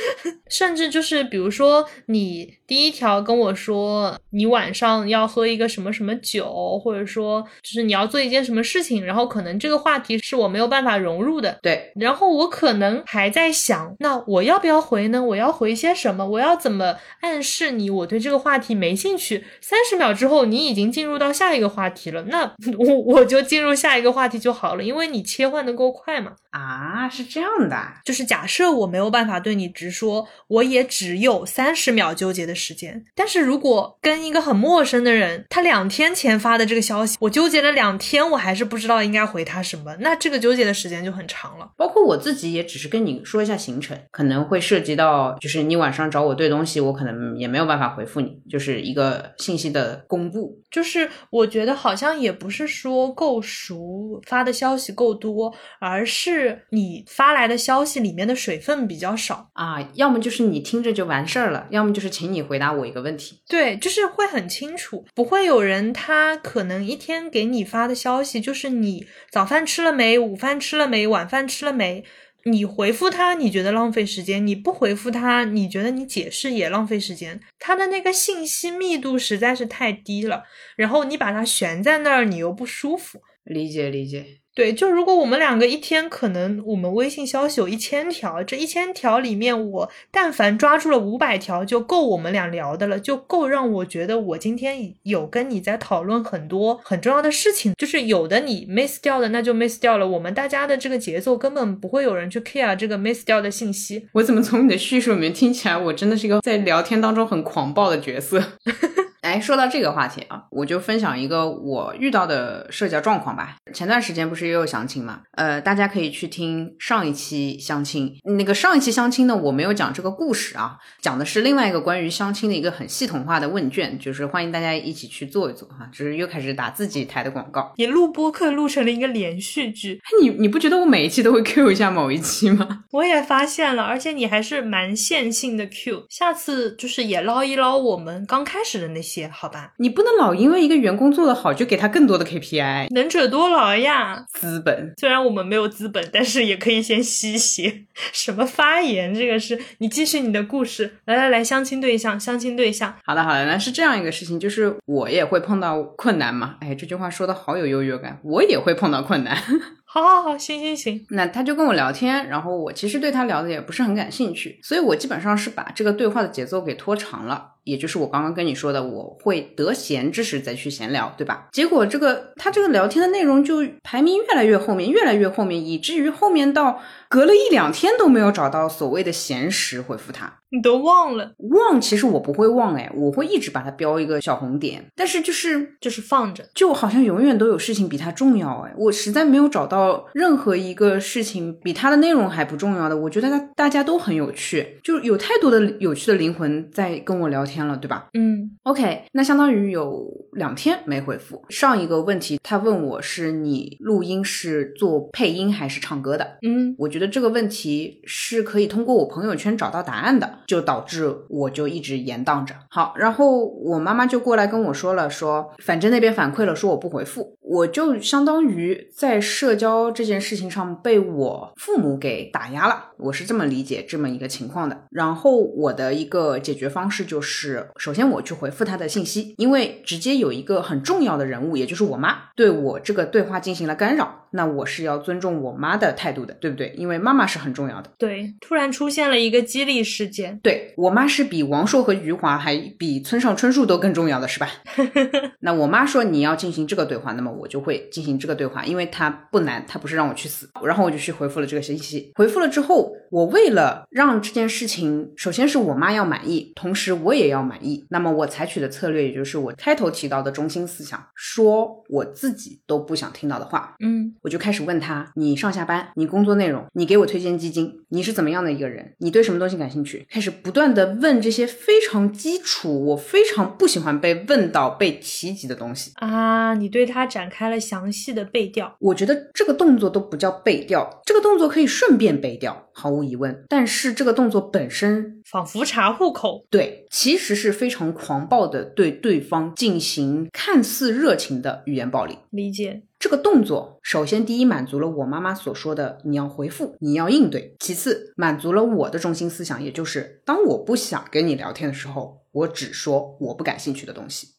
[0.51, 11.57] 甚至就是比如说，你第一条跟我说你晚上要喝一个什么什么酒，或者说就是你要做一件什么事情，然后可能这个话题是我没有办法融入的。
[11.63, 15.23] 对，然后我可能还在想，那我要不要回呢？
[15.23, 16.23] 我要回些什么？
[16.27, 19.43] 我要怎么暗示你我对这个话题没兴趣？
[19.59, 22.43] 三十秒之后，你已经进入到下一个话题了，那
[22.77, 26.33] 我我就进入下一个话题就好了，因为你切换的够快嘛。
[26.51, 27.75] 啊，是这样的，
[28.05, 28.82] 就是假设我。
[28.83, 33.05] 我没有办法对你直说，我也只有三十秒纠结的时间。
[33.15, 41.71] 但是如果跟一个很陌生的人，他两天前发的这个消息，我纠结了两天，我还是不知道应该回他什么，那这个纠结的时间就很长了。
[41.77, 50.61] 包括我自己也只是跟你说一下行程，可能会涉及到，就是你晚上找我对东西，我可能也没有办法回复你，就是一个信息的公布。
[50.73, 58.73] 就是我觉得好像也不是说够熟，发的消息够多，而是你发来的消息里面的水分。
[58.73, 63.39] 比较少啊，要么就是你听着就完事儿了，要么就是请你回答我一个问题。
[63.47, 72.03] 对，就是会很清楚，不会有人他可能一天给你发的消息就是你早饭吃了没，午饭吃了没，晚饭吃了没，
[72.45, 80.43] 你回复他你觉得浪费时间，你不回复他你觉得你解释也浪费时间，他的那个信息密度实在是太低了，
[80.75, 83.21] 然后你把它悬在那儿，你又不舒服。
[83.45, 84.42] 理解理解。
[84.55, 97.73] 对，就如果我们两个一天可能我们微信消息有一千条，这一千条里面我但凡抓住了五百条，就够我们俩聊的了，就够让我觉得我今天有跟你在讨论很多很重要的事情。
[97.75, 100.07] 就是有的你 miss 掉的，那就 miss 掉了。
[100.07, 104.07] 我们大家的这个节奏根本不会有人去 care 这个 miss 掉的信息。
[104.11, 108.43] 我怎么从你的叙述里面听起来，我真的是一个在聊天当中很狂暴的角色？
[109.23, 113.55] 哎，说到这个话题啊，我就分享一个我遇到的社交状况吧。
[113.73, 115.21] 前段时间不是也有相亲嘛？
[115.31, 118.13] 呃，大家可以去听上一期相亲。
[118.37, 125.89] 那个上一期相亲呢，我没有讲这个故事啊，讲的是另外一个关于相亲的一个很系统化的问卷，就是欢迎大家一起去做一做哈。
[125.93, 127.71] 就是又开始打自己台的广告。
[127.77, 132.83] 你录播客录成了一个连续剧，你你不觉得我每一期都会 Q 一下某一期吗？
[132.91, 136.07] 我也发现了，而且你还是蛮线性的 Q。
[136.09, 139.12] 下次就是也捞一捞我们刚开始的那些。
[139.31, 144.25] 好吧，你不能老因为一个员工做得好就给他更多的 KPI，能者多劳呀。
[144.33, 147.85] 资本虽然我们没有资本，但是也可以先吸血。
[148.11, 149.13] 什么发言？
[149.13, 150.97] 这个是你继续你的故事。
[151.05, 152.93] 来来来，相亲对象，相亲对象。
[153.05, 156.55] 好的好的，那是这样一个事情，就是我也会碰到困难嘛。
[156.61, 159.37] 哎，这句话说的好有优越感，我也会碰到困难。
[159.85, 161.05] 好，好，好，行，行，行。
[161.11, 167.51] 那他就跟我聊天，然后我其实对他聊的也不是很感兴趣，所以我基本上是把这个对话的节奏给拖长了。
[167.63, 171.47] 也就是我刚刚跟你说的，我会得闲之时再去闲聊，对吧？
[171.51, 176.81] 结果这个他这个聊天的内容就排名越来越后面，越来越后面，以至于后面到
[177.13, 180.39] 隔了一两天都没有找到所谓的闲时回复他。
[180.49, 181.31] 你都忘了？
[181.49, 181.81] 忘？
[181.81, 192.95] 其实我不会忘，哎，我会一直把它标一个小红点，但是就是就是放着，就好像永远都有事情比它重要，哎，我实在没有找到任何一个事情比它的内容还不重要的。
[192.95, 197.53] 我觉得大大家都很有趣，就有太多的有趣的灵魂在跟我聊天。
[197.53, 198.09] 天了，对吧？
[198.15, 201.43] 嗯，OK，那相当于有两天没回复。
[201.49, 206.39] 上一个问题他问我是你录音是做配音还是唱歌的？
[206.41, 212.55] 嗯我觉得这个问题是可以通过我朋友圈找到答案的，就导致我就一直延宕着。
[212.69, 224.83] 好，然后我妈妈就过来跟我说了，说反正那边反馈了，说我不回复，我就相当于在社交这件事情上被我父母给打压了，我是这么理解这么一个情况的。
[224.89, 236.73] 然后我的一个解决方式就是，首先我去回复他的信息，因为直接有一个很重要的人物，也就是我妈，对我这个对话进行了干扰，那我是要尊重我妈的态度的，对不对？
[236.77, 237.91] 因为妈妈是很重要的。
[237.97, 240.39] 对，突然出现了一个激励事件。
[240.43, 244.49] 对我妈是比王朔和余华还比村上春树都更重要的是吧？
[245.39, 250.49] 那我妈说你要进行这个对话，那么我就会进行这个对话，因为它不难，它不是让我去死。
[250.63, 268.93] 然后我就去回复了这个信息，回复了之后，我为了让这件事情，首先是我妈要满意，同时我也要满意，那么我采取的策略，也就是我开头提到的中心思想，说我自己都不想听到的话，嗯我就开始问他：你上下班，你工作内容，你给我推荐基金，你是怎么样的一个人？
[268.97, 270.05] 你对什么东西感兴趣？
[270.09, 275.91] 开始不断的问这些非常基础，我非常不喜欢被问到、被提及的东西。
[275.95, 278.75] 啊，你对他展开了详细的背调。
[278.79, 283.45] 我觉得这个动作都不叫背调，这个动作可以顺便背调，毫无疑问。
[283.47, 286.47] 但是这个动作本身，仿佛查户口。
[286.49, 292.17] 对，其实是非常狂暴的对对方进行看似热情的语言暴力。
[292.31, 292.81] 理解。
[293.03, 304.29] 这个动作，首先第一满足了我妈妈所说的你要回复，你要应对；其次满足了我的中心思想，也就是当我不想跟你聊天的时候，我只说我不感兴趣的东西。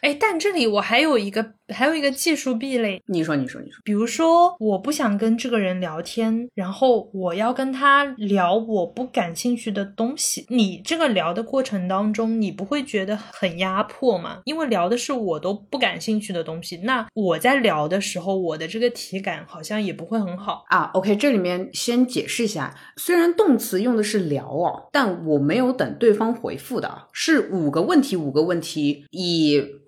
[0.00, 10.44] 哎，但这里我还有一个还有一个技术壁垒，你说，你说，你说，比如说我不想跟这个人聊天，然后我要跟他聊我不感兴趣的东西。
[10.48, 14.40] 你这个聊的过程当中，你不会觉得很压迫吗？
[14.44, 20.64] 因为聊的是我都不感兴趣的东西，那我在聊的时候，我的这个体感好像也不会很好。
[20.68, 29.43] 啊，OK，这里面先解释一下，虽然动词用的是聊哦，但我没有等对方回复的啊，是五个问题，五个问题，以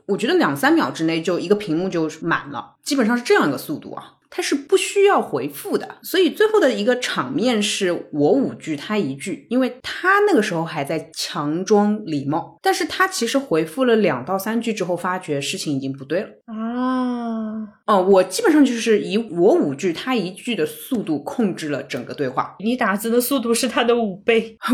[0.06, 4.12] 我觉得两三秒之内就一个屏幕就满了，基本上是这样一个速度啊。
[4.28, 16.28] 它是不需要回复的，所以最后的一个场面是我五句他一句，因为他那个时候还在强装礼貌，但是他其实回复了两到三句之后，发觉事情已经不对了。
[16.46, 22.56] 啊，哦，我基本上就是以我五句他一句的速度控制了整个对话。
[22.58, 24.56] 你打字的速度是他的五倍。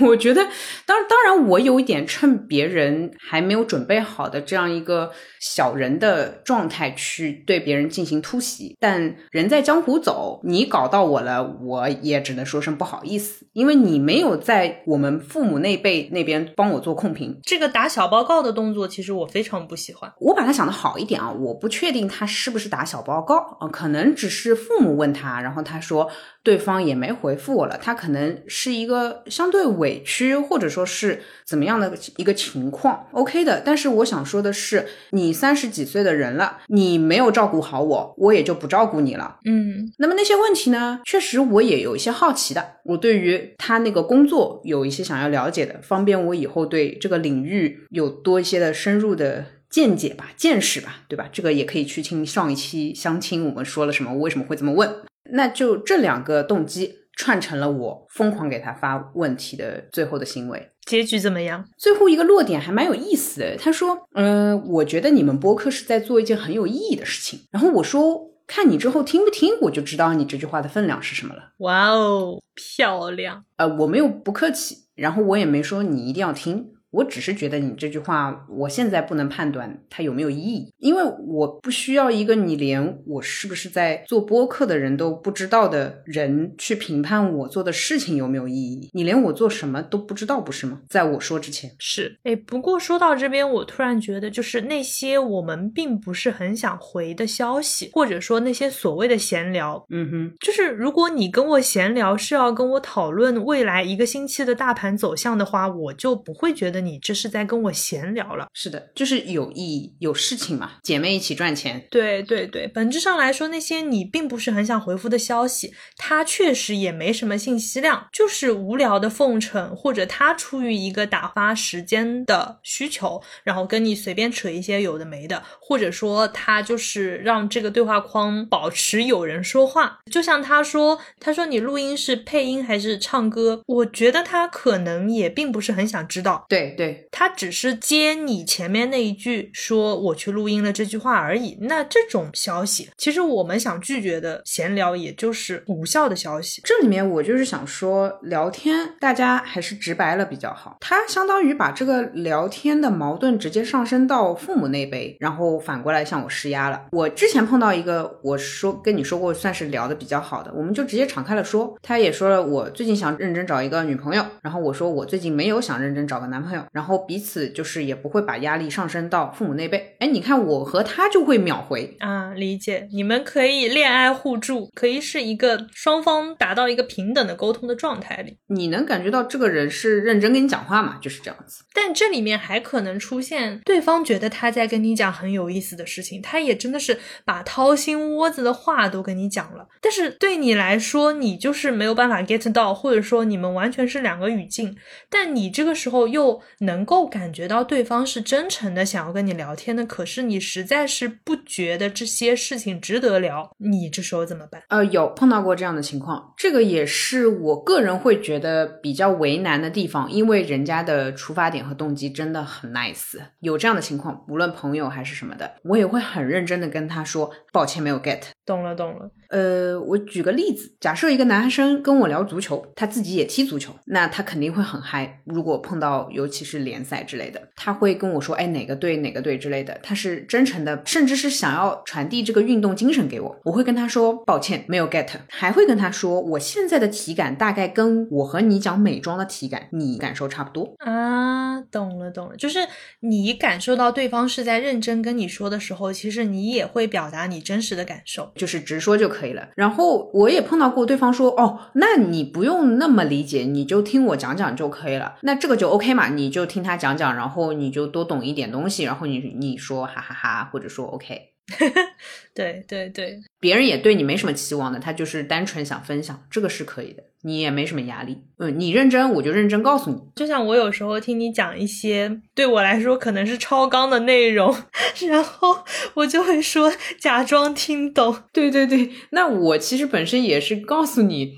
[0.00, 0.42] 我我觉得，
[0.84, 17.38] 当当然，我有一点趁别人还没有准备好的这样一个小人的状态去对别人进行突袭，但人在江湖走，你搞到我了，我也只能说声不好意思，因为你没有在我们父母那辈那边帮我做控评。
[17.44, 20.12] 这个打小报告的动作，其实我非常不喜欢。
[20.18, 26.10] 我把它想的好一点啊，我不确定他是不是打小报告啊，可能只是父母问他，然后他说
[26.42, 33.62] 对方也没回复我了，他可能是一个相对委屈或者说是怎么样的一个情况，OK 的。
[33.64, 39.38] 但是我想说的是，你三十几岁的人了，你没有照顾好我，我也就不照顾你了。
[39.44, 51.28] 嗯那么那些问题呢，确实我也有一些好奇的，我对于他那个工作有一些想要了解的，方便我以后对这个领域有多一些的深入的见解吧、见识吧，对吧？
[51.32, 54.90] 这个也可以去听上一期相亲，我们说了什么，我为什么会这么问？
[55.30, 60.70] 那就这两个动机串成了我疯狂给他发问题的最后的行为。
[60.86, 61.66] 结局怎么样？
[61.76, 71.50] 最后一个落点还蛮有意思的，他说：“嗯、我觉得你们播客是在做一件很有意义的事情。”然后我说：“看你之后听不听，我就知道你这句话的分量是什么了。
[71.58, 88.90] 哇哦，漂亮！”呃，我没有不客气，然后我也没说你一定要听，我只是觉得你这句话，我现在不能判断它有没有意义，因为我不需要一个你连我是不是在做播客的人都不知道的人去评判我做的事情有没有意义。
[88.92, 90.80] 你连我做什么都不知道，不是吗？
[90.88, 108.46] 在我说之前，是，哎，不过说到这边，我突然觉得，就是那些我们并不是很想回的消息，或者说那些所谓的闲聊，嗯哼，就是如果你跟我闲聊是要跟我讨论未来一个星期的大盘走向的话，我就不会觉得你这是在跟我闲聊了。
[108.54, 111.86] 是的，就是有意义、有事情嘛，姐妹一起赚钱。
[111.90, 130.00] 对对对，本质上来说，那些你并不是很想回复的消息，他确实也没什么信息量，就是无聊的奉承，或者他出于一个打发时间的需求，然后跟你随便扯一些有的没的，或者说他就是让这个对话框保持有人说话。
[130.10, 136.44] 就像他说，他说你录音是配音还是唱歌，我觉得他可能也并不是很想知道。
[136.48, 141.56] 对对，他只是接你前面那一句说我去录音了这句话而已。
[141.62, 146.60] 那这种消息，其实我们想拒绝的闲聊，也就是无效的消息。
[146.64, 150.78] 这里面我就是想说，聊天大家还是直白了比较好。
[150.80, 156.86] 他相当于把这个聊天的矛盾直接上升到父母那辈，然后反过来向我施压了。
[156.92, 161.76] 我之前碰到一个，我说跟你说过，算是聊的比较好的，我们就直接敞开了说。
[161.82, 169.96] 他也说了，我最近想认真找一个女朋友，然后我说我最近没有想认真找个男朋友，然后彼此就是也不会把压力上升到父母那辈。
[170.00, 172.88] 哎，你看我和他就会秒回啊，理解。
[172.92, 178.38] 你们可以恋爱互助，可以是一个双方达到一个平等的沟通的状态里。
[178.48, 180.98] 你能感觉到这个人是认真跟你讲话嘛？
[181.00, 181.64] 就是这样子。
[181.74, 194.76] 但这里面还可能出现对方觉得他在跟你讲很有意思的事情，他也真的是把掏心窝子的话都跟你讲了，但是对你来说，你就是没有办法 get 到，或者说你们完全是两个语境。
[195.10, 204.62] 但你这个时候又能够感觉到对方是真诚的想要跟你聊天的，可是你实在是不觉得这些事情值得聊，你这时候怎么办？
[204.68, 213.18] 呃，有碰到过这样的情况，这个也是我个人会觉得比较为难的地方，因为人家的出发点和动机真的很 nice。
[213.40, 218.20] 有这样的情况，无论朋友还是什么的，我也会很认真的跟他说，抱歉没有 get。
[218.44, 219.10] 懂了，懂了。
[219.28, 225.20] 呃，我举个例子，假设一个男生跟我聊足球，他自己也踢足球，那他肯定会很嗨。
[225.26, 233.36] 如果碰到尤其实联赛之类的，他会跟我说，哎，哪个队哪个队之类的，他是真诚的，甚至是想要传递这个运动精神给我。
[233.42, 241.47] 我会跟他说，抱歉，没有 get，还会跟他说，我现在的体感大概跟我和你讲美妆的体感，你感受差不多啊。
[241.70, 242.58] 懂了，懂了，就是
[243.00, 248.32] 你感受到对方是在认真跟你说的时候，其实你也会表达你真实的感受。
[248.36, 249.48] 就是直说就可以了。
[249.56, 255.16] 然后我也碰到过对方说，哦，那你不用那么理解，你就听我讲讲就可以了。
[255.22, 261.34] 那这个就 OK 嘛，你就听他讲讲，然后你就多懂一点东西，然后你你说哈哈哈，或者说 OK。
[262.34, 268.18] 对对对，别人也对你没什么期望的，他就是单纯想分享，这个是可以的，你也没什么压力。
[268.38, 269.96] 嗯，你认真，我就认真告诉你。
[270.16, 274.54] 就像我有时候听你讲一些对我来说可能是超纲的内容，
[275.08, 275.58] 然后
[275.94, 278.16] 我就会说假装听懂。
[278.32, 281.32] 对对对，那我其实本身也是告诉你，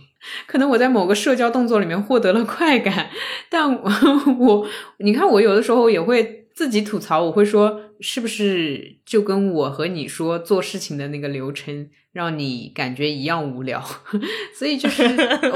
[0.47, 3.11] 可能我在某个社交动作里面获得了快感，
[3.51, 3.75] 但
[4.39, 4.67] 我
[5.01, 7.83] 你看我有的时候也会自己吐槽，我会说。
[8.03, 11.87] 是不是就跟我和你说做事情的那个流程？
[12.13, 13.81] 让你感觉一样无聊，
[14.59, 15.05] 所以就是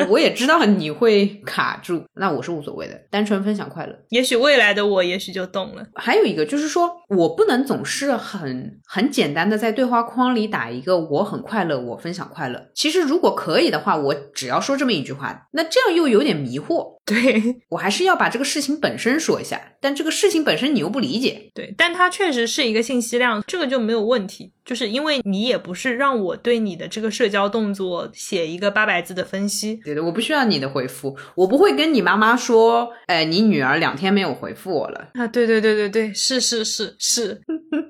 [0.09, 3.95] 我也知道你会卡住，那我是无所谓的，单纯分享快乐。
[4.11, 5.85] 也许未来的我也许就懂了。
[5.95, 12.69] 还有一个就是说我不能总是很很简单的在对话框里打一个我很快乐，我分享快乐。
[12.75, 16.95] 其实如果可以的话，我只要说这么一句话，那这样又有点迷惑。
[17.07, 21.51] 对我还是要把这个事情本身说一下，但这个事情本身你又不理解。
[21.55, 24.53] 对，但它确实是一个信息量，这个就没有问题。
[24.65, 35.09] 就是因为你也不是让我对你的这个社交动作写一个八百字的分析，对的，我不需要你的回复，我不会跟你妈妈说，哎，你女儿两天没有回复我了。
[35.14, 37.40] 啊，对对对对对，是是是是，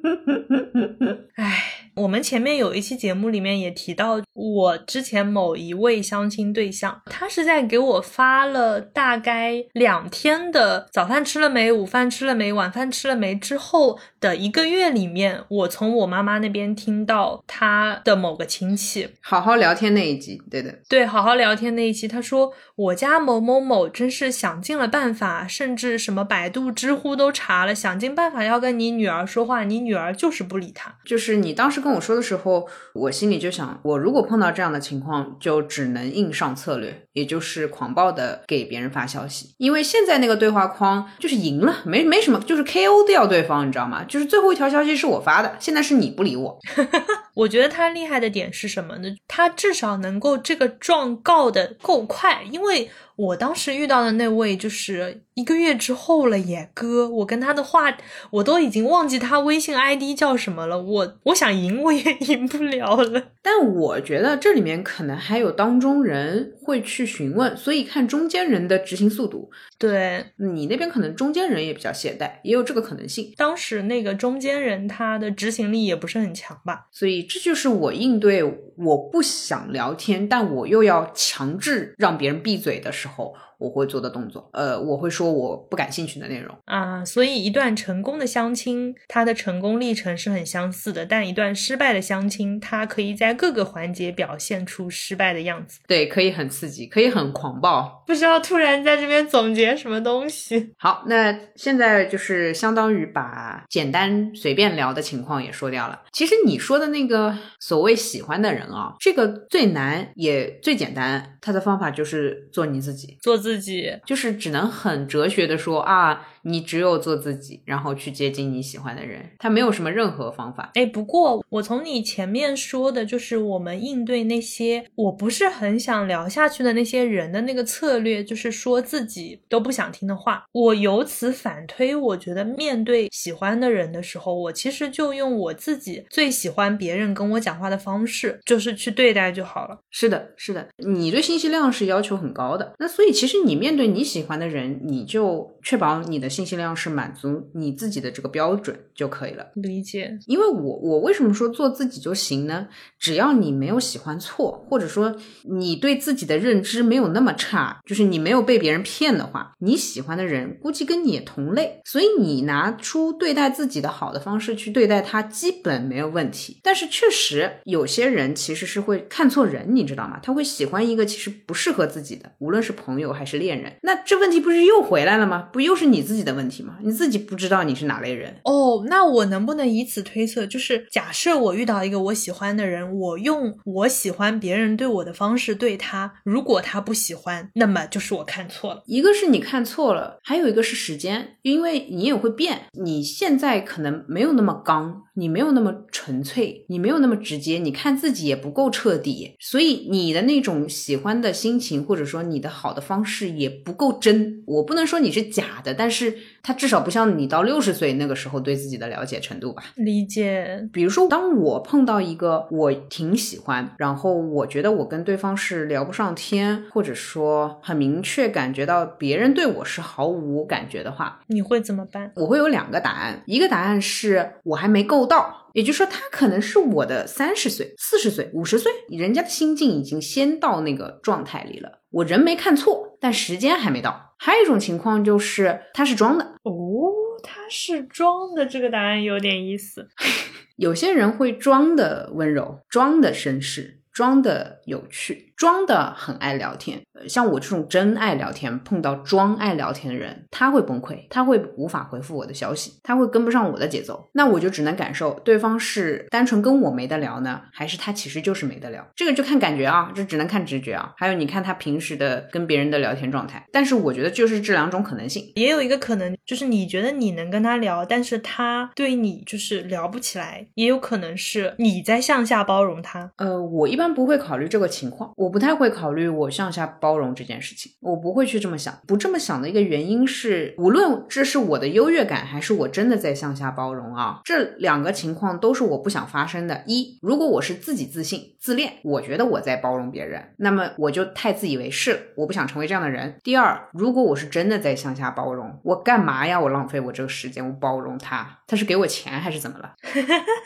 [1.36, 1.64] 哎。
[1.96, 31.84] 我们前面有一期节目里面也提到，我之前某一位相亲对象，他是在给我发了大概两天的早饭吃了没、午饭吃了没、晚饭吃了没之后的一个月里面，我从我妈妈那边听到他的某个亲戚好好聊天那一集，对的，对，好好聊天那一期，他说我家某某某真是想尽了办法，甚至什么百度、知乎都查了，想尽办法要跟你女儿说话，你女儿就是不理理他，就是你当时。
[31.84, 39.54] 跟我说的时候，我心里就想，我如果碰到这样的情况，就只能硬上策略，也就是狂暴的给别人发消息。
[39.58, 44.02] 因为现在那个对话框就是赢了，没没什么，就是 KO 掉对方，你知道吗？
[44.04, 46.58] 就是最后一条消息是我发的，现在是你不理我。
[47.36, 49.08] 我觉得他厉害的点是什么呢？
[49.28, 52.88] 他至少能够这个状告的够快，因为。
[53.16, 57.96] 我当时遇到的那位就是一个月之后了耶，哥，我跟他的话
[58.30, 63.20] 我都已经忘记他微信 ID 叫什么了，我我想赢我也赢不了了。
[63.42, 69.50] 但我觉得这里面可能还有当中人会去询问，所以看中间人的执行速度。
[69.76, 73.34] 对你那边可能中间人也比较懈怠，也有这个可能性。
[73.36, 78.44] 当时那个中间人他的执行力也不是很强吧，所以这就是我应对
[78.76, 83.34] 我不想聊天，但我又要强制让别人闭嘴的时候。
[83.58, 87.04] 我会做的动作，呃，我会说我不感兴趣的内容啊。
[87.04, 95.80] 所以一段成功的相亲，它的成功历程是很相似的，但一段失败的相亲，它可以在各个环节表现出失败的样子。
[95.86, 98.03] 对，可以很刺激，可以很狂暴。
[98.06, 100.72] 不知道突然在这边总结什么东西。
[100.78, 106.02] 好，那现在就是相当于把简单随便聊的情况也说掉了。
[106.12, 113.38] 其实你说的那个所谓喜欢的人啊，这个最难也最简单，他的方法就是做你自己，做。
[113.44, 116.28] 自己就是只能很哲学的说啊。
[116.44, 120.70] 你只有做自己，然后去接近你喜欢的人，他没有什么任何方法。
[120.74, 130.44] 哎，不过我从你前面说的，就是我们应对那些我不是很想聊下去的那些人的那个策略，就是说自己都不想听的话。
[130.52, 139.78] 我由此反推，我觉得面对喜欢的人的时候，我其实就用我自己最喜欢别人跟我讲话的方式，就是去对待就好了。
[139.90, 142.74] 是的，是的，你对信息量是要求很高的。
[142.78, 146.33] 那所以其实你面对你喜欢的人，你就确保你的。
[146.34, 149.46] 信息量是满足你自己的这个标准就可以了。
[149.54, 152.66] 理解，因为我我为什么说做自己就行呢？
[152.98, 155.14] 只要你没有喜欢错，或者说
[155.44, 166.58] 你对自己的认知没有那么差，就是你没有被别人骗的话，你喜欢的人估计跟你也同类，所以你拿出对待自己的好的方式去对待他，基本没有问题。
[166.64, 170.18] 但是确实有些人其实是会看错人，你知道吗？
[170.20, 173.72] 他会喜欢一个其实不适合自己的，无论是朋友还是恋人。
[173.82, 175.48] 那这问题不是又回来了吗？
[175.52, 176.23] 不又是你自己？
[176.24, 176.78] 的问题吗？
[176.82, 178.84] 你自己不知道你是哪类人哦？
[178.88, 188.82] 那我能不能以此推测，就是假设我遇到一个我喜欢的人，我用我喜欢别人对我的方式对他，如果他不喜欢，那么就是我看错了。
[188.86, 192.62] 一个是你看错了，还有一个是时间，因为你也会变。
[192.72, 204.42] 你现在可能没有那么刚，你没有那么纯粹，你没有那么直接，你看自己也不够彻底，所以你的那种喜欢的心情，或者说你的好的方式也不够真。
[204.46, 206.14] 我不能说你是假的，但是。
[206.46, 209.62] 他至少不像你到六十岁那个时候对自己的了解程度吧？
[209.76, 210.68] 理解。
[210.74, 222.12] 比如说，当我碰到一个我挺喜欢，然后我觉得我跟对方是聊不上天，或者说很明确感觉到别人对我是毫无感觉的话，你会怎么办？
[222.16, 234.14] 我会有两个答案，一个答案是我还没够到，也就是说他可能是我的三十岁、四十岁、五十岁，人家的心境已经先到那个状态里了，我人没看错，但时间还没到。
[234.18, 236.92] 还有一种情况就是他是装的哦，
[237.22, 239.88] 他是装的，这个答案有点意思。
[240.56, 245.33] 有些人会装的温柔，装的绅士，装的有趣。
[245.36, 275.12] 装的很爱聊天，像我这种真爱聊天，碰到装爱聊天的人，他会崩溃，他会无法回复我的消息，他会跟不上我的节奏，那我就只能感受对方是单纯跟我没得聊呢，还是他其实就是没得聊，这个就看感觉啊，这只能看直觉啊，还有你看他平时的跟别人的聊天状态，但是我觉得就是这两种可能性，也有一个可能就是你觉得你能跟他聊，但是他对你就是聊不起来，也有可能是你在向下包容他，呃，我一般不会考虑这个情况。
[275.24, 278.74] 我不太会考虑我向下包容这件事情，我不会去这么想。
[278.86, 286.62] 不这么想的一个原因是，无论这是我的优越感，还是我真的在向下包容啊，这两个情况都是我不想发生的。
[286.66, 293.18] 一，如果我是自己自信、自恋，我觉得我在包容别人，那么我就太自以为是了，我不想成为这样的人。
[293.22, 296.38] 第二，如果我是真的在向下包容，我干嘛呀？
[296.38, 299.72] 我浪费我这个时间，我包容他，他是给我钱还是怎么了？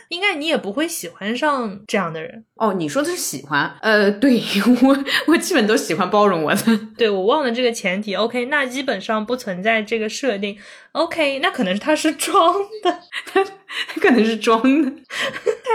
[0.09, 2.73] 应该你也不会喜欢上这样的人哦。
[2.73, 3.77] 你说的是喜欢？
[3.83, 4.39] 呃，对。
[4.83, 8.15] 我我基本都喜欢包容我的， 对我忘了这个前提。
[8.15, 10.57] OK，那基本上不存在这个设定。
[10.93, 13.45] OK，那可能是他是装的，他
[14.01, 14.93] 可能是装的，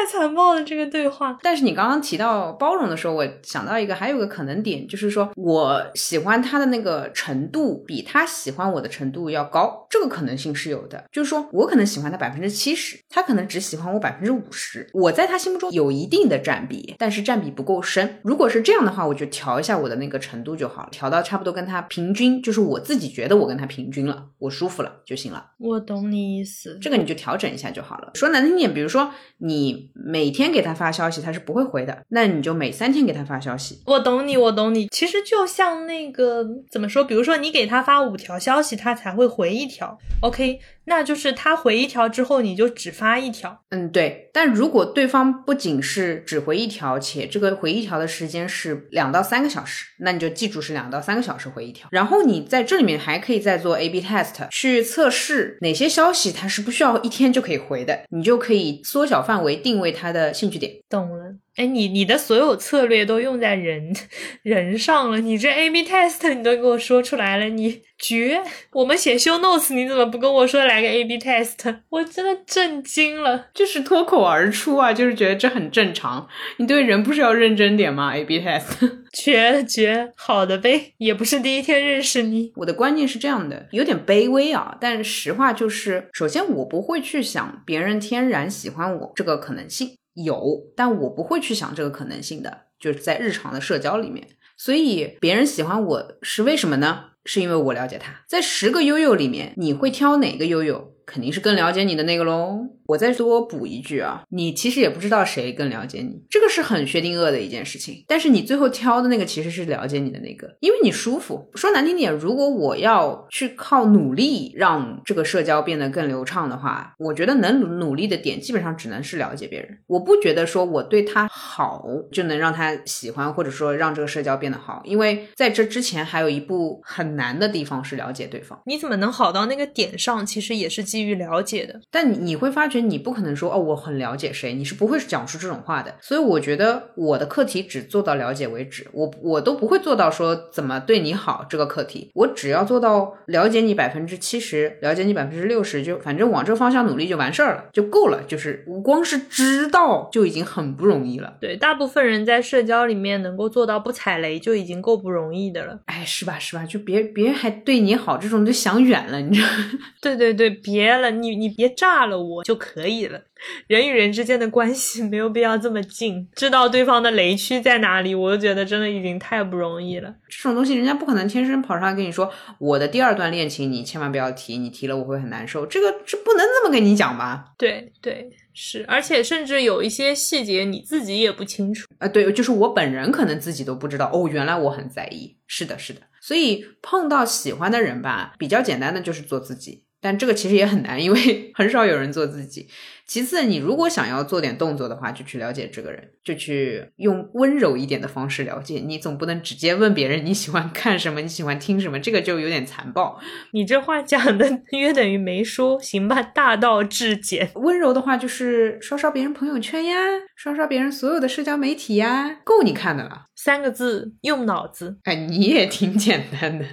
[0.03, 1.37] 太残暴了这个对话。
[1.41, 11.03] 但是你刚刚提到包容的时候，我想到一个，还有个可能点，就是说我喜欢他的那个程度比他喜欢我的程度要高，这个可能性是有的。
[11.11, 18.19] 就是说我可能喜欢他百分之七十，他可能只喜欢我百分之五十，我在他心目中有一定的占比，但是占比不够深。
[18.23, 24.91] 如果是这样的话，我就调一下我的那个程度就好了，调到差不多跟他平均，就是我自己觉得我跟他平均了，我舒服了。
[25.05, 28.11] 就行了，我懂你意思，这个你就调整一下就好了。
[28.15, 33.81] 说难听点，比如说你每天给他发消息，他是不会回的，那你就每三天给他发消息。
[33.85, 34.87] 我懂你，我懂你。
[34.87, 39.97] 其实就像那个怎么说，比如说你给他发五条消息，他才会回一条。
[40.21, 40.59] OK。
[40.85, 43.57] 那就是他回一条之后，你就只发一条。
[43.69, 44.29] 嗯，对。
[44.33, 51.87] 但如果对方不仅是只回一条，且这个回一条的时间是两到三个小时，那你就记住是两到三个小时回一条。
[51.89, 57.73] 然后你在这里面还可以再做 A/B test，去测试哪些消息他是不需要一天就可以回。
[57.73, 60.81] 回的，你就可以缩小范围定为他的兴趣点。
[60.89, 61.42] 懂了。
[61.55, 63.93] 哎，你你的所有策略都用在人
[64.41, 68.41] 人上了，你这 A/B test 你都给我说出来了，你绝！
[68.71, 71.77] 我们写 show notes，你怎么不跟我说来个 A/B test？
[71.89, 76.27] 我真的震惊了，就是脱口而出啊，就是觉得这很正常。
[76.57, 82.51] 你对人不是要认真点吗？A/B test， 绝了绝，好的呗，也不是第一天认识你。
[82.55, 89.91] 我的观念是这样的，有点卑微啊，但实话就是，首先我不会去想别人天然喜欢我这个可能性。
[90.13, 94.27] 有，但我不会去想这个可能性的，就是在日常的社交里面。
[94.55, 97.05] 所以别人喜欢我是为什么呢？
[97.25, 98.23] 是因为我了解他。
[98.27, 100.93] 在十个悠悠里面，你会挑哪个悠悠？
[101.05, 102.59] 肯定是更了解你的那个喽。
[102.85, 108.03] 我再多补一句啊，你其实也不知道谁更了解你，这个是很薛定谔的一件事情。
[108.07, 111.49] 但是你最后挑的那个其实是了解你的那个，因为你舒服。
[111.55, 119.79] 说难听点，如果我要去靠努力让这个社交变得更流畅的话，我觉得能努力的点基本上只能是了解别人。
[119.87, 128.61] 我不觉得说我对他好就能让他喜欢，或者说让这个社交变得好，因为在这之前还有一步很难的地方是了解对方。
[128.65, 130.23] 你怎么能好到那个点上？
[130.25, 131.81] 其实也是基于了解的。
[131.89, 132.83] 但你你会发觉。
[132.83, 135.95] 你不可能说哦，我很了解谁，你是不会讲出这种话的。
[136.01, 142.11] 所以我觉得我的课题只做到了解为止，我我都不会做到说怎么对你好这个课题。
[142.13, 148.21] 我只要做到了解你百分之七十，了解你百分之六十，就反正往这个方向努力就完事儿了，就够了。
[148.27, 151.37] 就是光是知道就已经很不容易了。
[151.39, 155.79] 对，大部分人在社交里面能够做到不踩雷就已经够不容易的了。
[155.85, 156.37] 哎，是吧？
[156.37, 156.65] 是吧？
[156.65, 159.47] 就别别人还对你好，这种就想远了，你知道？
[160.01, 162.57] 对对对，别了，你你别炸了我就。
[162.63, 163.19] 可以了，
[163.67, 170.15] 人与人之间的关系 没有必要这么近，知道对方的雷区在哪里，我就觉得真的已经太不容易了。
[170.29, 175.65] 这种东西人家不可能天生跑上来跟你说，我的第二段恋情你千万不要提，你提了我会很难受。
[175.65, 177.43] 这个这不能这么跟你讲吧？
[177.57, 182.07] 对对是，而且甚至有一些细节你自己也不清楚啊。
[182.07, 185.35] 对，就是我本人可能自己都不知道哦，原来我很在意。
[185.47, 185.99] 是的，是的。
[186.21, 189.83] 所以碰到喜欢的人吧，比较简单的就是做自己。
[190.03, 192.67] 但这个其实也很难，因为 很少有人做自己。
[193.05, 198.81] 其次，你如果想要做点动作的话，就去了解这个人，就去用温柔一点的方式了解。
[198.85, 203.19] 你总不能直接问别人你喜欢看什么，你喜欢听什么，这个就有点残暴。
[203.51, 206.23] 你这话讲的 约等于没说，行吧？
[206.23, 209.95] 大道至简，温柔的话就是刷刷别人朋友圈呀，
[210.35, 213.25] 刷刷别人所有的社交媒体呀，够你看的了。
[213.43, 214.97] 三个字，用脑子。
[215.03, 216.65] 哎，你也挺简单的，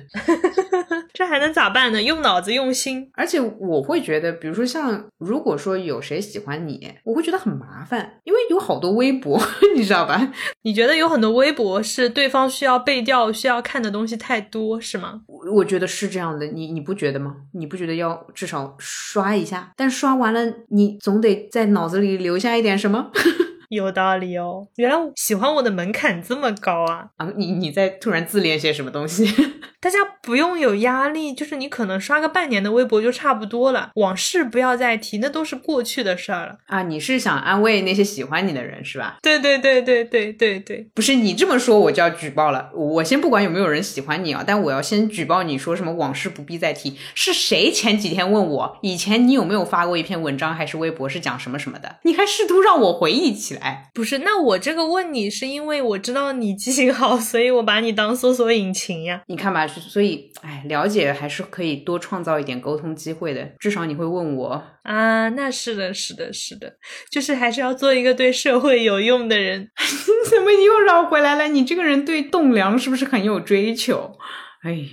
[1.12, 2.00] 这还能咋办呢？
[2.00, 3.10] 用脑子，用心。
[3.14, 6.20] 而且我会觉得，比如说像如果说有谁。
[6.30, 9.40] 喜欢你，我会觉得很麻烦，因为有好多微博，
[9.74, 10.32] 你知道吧？
[10.62, 15.22] 你觉得有很多微博是对方需要背调、需要看的东西太多，是吗？
[15.26, 17.34] 我我觉得是这样的，你你不觉得吗？
[17.54, 19.72] 你不觉得要至少刷一下？
[19.76, 23.10] 但刷完了，你总得在脑子里留下一点什么？
[23.70, 27.06] 有道理哦，原来喜欢我的门槛这么高啊！
[27.16, 29.24] 啊，你你在突然自恋些什么东西？
[29.80, 36.82] 大家不用有压力，就是你可能刷个半年的微博就差不多了，往事不要再提，那都是过去的事儿了啊！
[36.82, 39.16] 你是想安慰那些喜欢你的人是吧？
[39.22, 42.70] 对对对对对对对，不是你这么说我就要举报了。
[42.74, 46.98] 我先不管有没有人喜欢你啊，但我要先举报你说什么往事不必再提。
[47.14, 51.96] 是谁前几天问我以前你有没有发过一篇文章还是微博是讲什么什么的？
[52.02, 53.59] 你还试图让我回忆起来？
[53.94, 59.22] 不是，那我这个问你是因为我知道你记性好， 所以我把你当搜索引擎呀。
[59.26, 59.66] 你看吧。
[59.66, 63.46] 所以，哎，了解还是可以多创造一点沟通机会的。
[63.58, 66.74] 至少你会问我啊，那是的，是的，是的，
[67.10, 69.70] 就是还是要做一个对社会有用的人。
[70.30, 71.48] 怎么又绕回来了？
[71.48, 74.16] 你这个人对栋梁是不是很有追求？
[74.62, 74.84] 哎，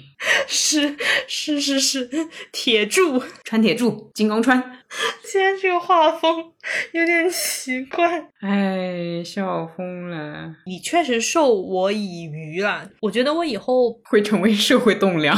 [0.47, 0.95] 是
[1.28, 2.09] 是是是，
[2.53, 4.59] 铁柱穿铁柱，金刚穿。
[5.26, 6.53] 现在这个画风
[6.93, 10.55] 有点奇怪，哎，笑疯了。
[10.65, 15.36] 你确实授我以鱼了，我觉得我以后会成为社会栋梁。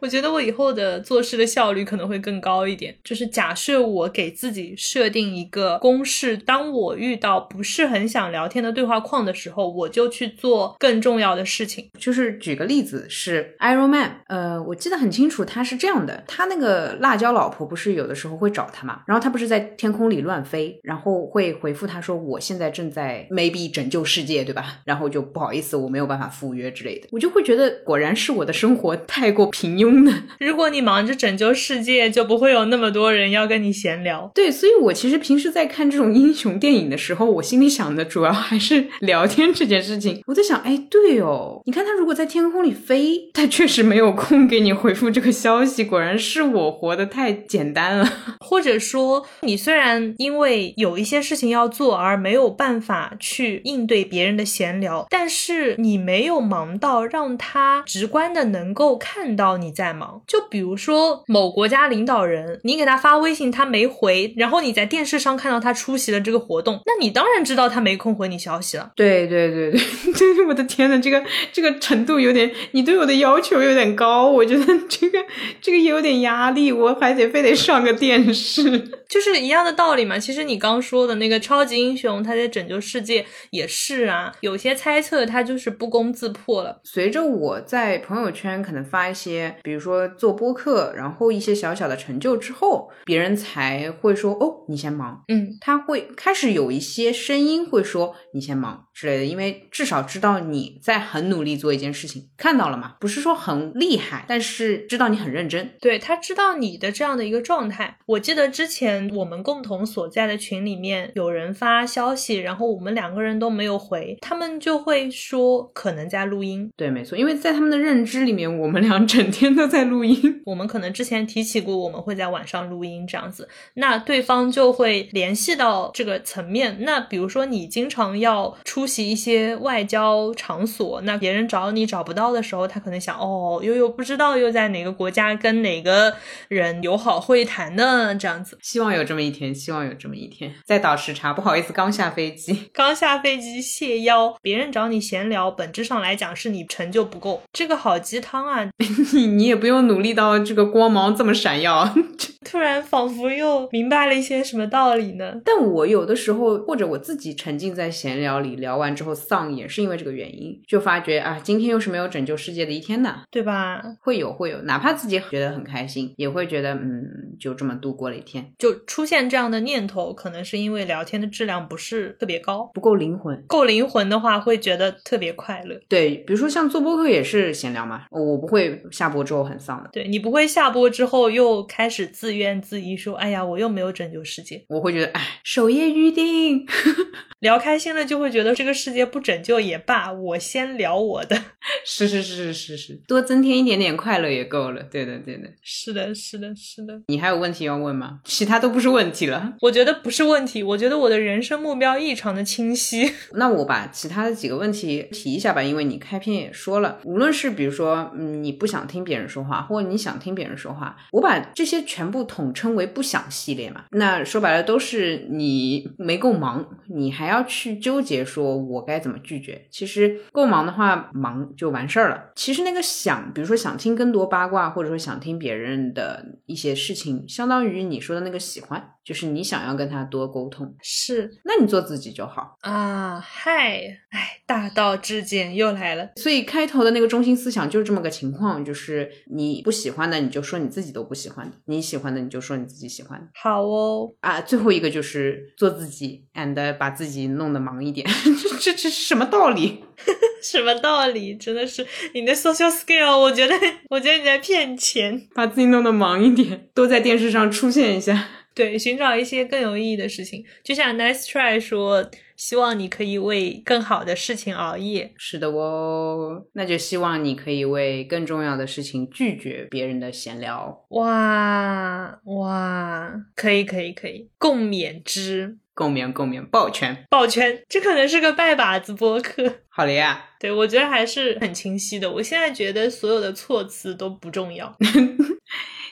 [0.00, 2.94] 我觉得我以后的做事的效率可能会更高一点。
[3.02, 11.90] 就是假设我给自己设定一个公式，当我遇到不是很想聊天的对话框的时候，我就去做更重要的事情。
[11.98, 27.08] 就是举个例子，是 Iron Man，呃，我记得很清楚，他是这样的：他那个辣椒老婆不是有的时候会找他嘛，然后他不是在天空里乱飞，然后会回复他说：“我现在正在 maybe 拯救世界，对吧？”然后就不好意思，我没有办法赴约之类的。
[27.10, 29.50] 我就会觉得，果然是我的生活太过。
[29.58, 30.12] 平庸的。
[30.38, 34.30] 如果你忙着拯救世界，就不会有那么多人要跟你闲聊。
[34.34, 40.22] 对，所以我其实平时在看这种英雄电影的时候，我心里想的主要还是聊天这件事情。
[40.26, 45.84] 我在想，哎，对哦，你看他如果在天空里飞，他确实没有空给你回复这个消息。
[45.84, 60.22] 果然是我活得太简单了， 或者说，你虽然因为有一些事情要做而没有办法去应对别人的闲聊，但是你没有忙到让他直观的能够看到你在忙。
[60.26, 68.92] 就比如说某国家领导人，你给他发微信他没回，然后你在电视上看到他出席了这个活动，那你当然知道他没空回你消息了。
[68.96, 69.80] 对对对对，
[70.34, 71.22] 对，我的天呐，这个
[71.52, 75.18] 这个程度有点，你对我的要求有点高，我觉得这个
[75.60, 78.88] 这个也有点压力，我还得非得上个电视。
[79.08, 80.18] 就是一样的道理嘛。
[80.18, 84.32] 其实你刚说的那个超级英雄，他在拯救世界也是啊。
[84.40, 86.80] 有些猜测他就是不攻自破了。
[86.84, 95.22] 随着我在朋友圈可能发一些，比如说做播客，然后一些小小的成就之后，别人才会说哦，你先忙。
[95.28, 102.94] 嗯，他会开始有一些声音会说你先忙之类的，因为至少知道你在很努力做一件事情，看到了嘛？
[103.00, 105.70] 不是说很厉害，但是知道你很认真。
[105.80, 107.98] 对他知道你的这样的一个状态。
[108.06, 109.06] 我记得之前。
[109.16, 116.70] 我们共同所在的群里面有人发消息，然后我们两个人都没有回，他们就会说可能在录音。
[116.76, 120.42] 对，没错，因为在他们的认知里面，我们俩整天都在录音。
[120.44, 126.78] 我们可能之前提起过，我们会在晚上录音这样子，那对方就会联系到这个层面。
[126.80, 136.16] 那比如说你经常要出席一些外交场所，那别人找你找不到的时候，他可能想，哦，悠悠不知道又在哪个国家跟哪个
[136.48, 138.14] 人友好会谈呢？
[138.14, 138.96] 这样子，希望。
[138.96, 140.54] 有这么一天，希望有这么一天。
[140.64, 144.34] 在倒时差，不好意思，刚下飞机，刚下飞机谢邀。
[144.40, 147.42] 别人找你闲聊，本质上来讲是你成就不够。
[147.52, 148.66] 这个好鸡汤啊！
[149.16, 151.92] 你 你也不用努力到这个光芒这么闪耀。
[152.48, 155.40] 突然仿佛又明白了一些什么道理呢？
[155.44, 163.82] 但我有的时候或者我自己沉浸在闲聊里，聊完之后丧，也是因为这个原因，就发觉啊，今天又是没有拯救世界的一天呢，对吧？
[164.00, 168.52] 会有会有，哪怕自己觉得很开心，也会觉得嗯，就这么度过了一天。
[168.58, 173.42] 就出现这样的念头，可能是因为聊天的质量不是特别高，不够灵魂。
[173.46, 175.80] 够灵魂的话，会觉得特别快乐。
[175.88, 179.90] 对，比如说像做播客也是闲聊嘛，我不会下播之后很丧的。
[179.92, 183.16] 对你不会下播之后又开始自怨自艾说。
[183.16, 186.66] 哎呀，我又没有拯救世界，我会觉得哎，守夜预定，
[187.40, 191.36] 聊开心了就会觉得这个世界不拯救也罢，我先聊我的。
[191.84, 194.82] 是是是是是是，多增添一点点快乐也够了。
[194.84, 197.00] 对的对的，是的是的是的。
[197.08, 198.20] 你还有问题要问吗？
[198.24, 199.54] 其他都不是问题了。
[199.60, 203.12] 我觉得不是问题，我觉得我的人生目标异常的清晰。
[203.34, 213.84] 那我把其他的几个问题提一下吧，因为你开篇也说了，无论是比如说你不想听别人说话，或者你想听别人说话，我把这些全部统称为不想系列嘛。
[213.92, 219.66] 那说白了都是你没够忙，你还要去纠结说我该怎么拒绝。
[219.70, 222.32] 其实够忙的话，忙就完事儿了。
[222.36, 228.92] 其实那个想，比如说想听更多八卦，或者说想听别人的一些事情，相当于你说的那个喜欢。
[229.06, 233.20] 就是你想要跟他多沟通，是，那你做自己就好啊。
[233.20, 233.76] 嗨，
[234.10, 236.08] 哎，大道至简又来了。
[236.16, 243.28] 所以开头的那个中心思想就是这么个情况，就是你不喜欢的你就说你自己都不喜欢的，你喜欢的你就说你自己喜欢。
[243.34, 248.06] 好哦，啊，最后一个就是做自己，and 把自己弄得忙一点。
[248.60, 249.84] 这这是什么道理？
[250.42, 251.34] 什么道理？
[251.36, 253.54] 真的是你的 social skill，我觉得，
[253.90, 255.28] 我觉得你在骗钱。
[255.34, 258.28] 把自己弄得忙一点，多在电视上出现一下。
[258.54, 265.12] 对，寻找一些更有意义的事情，就像 Nice Try 说，希望你可以为更好的事情熬夜。
[265.16, 270.84] 是的哦，那就希望你可以为更重要的事情拒绝别人的闲聊。
[270.90, 277.62] 哇哇，可以可以可以，共勉之，共勉共勉，抱拳抱拳。
[277.68, 279.60] 这可能是个拜把子播客。
[279.68, 282.10] 好了呀，对我觉得还是很清晰的。
[282.10, 284.76] 我现在觉得所有的措辞都不重要。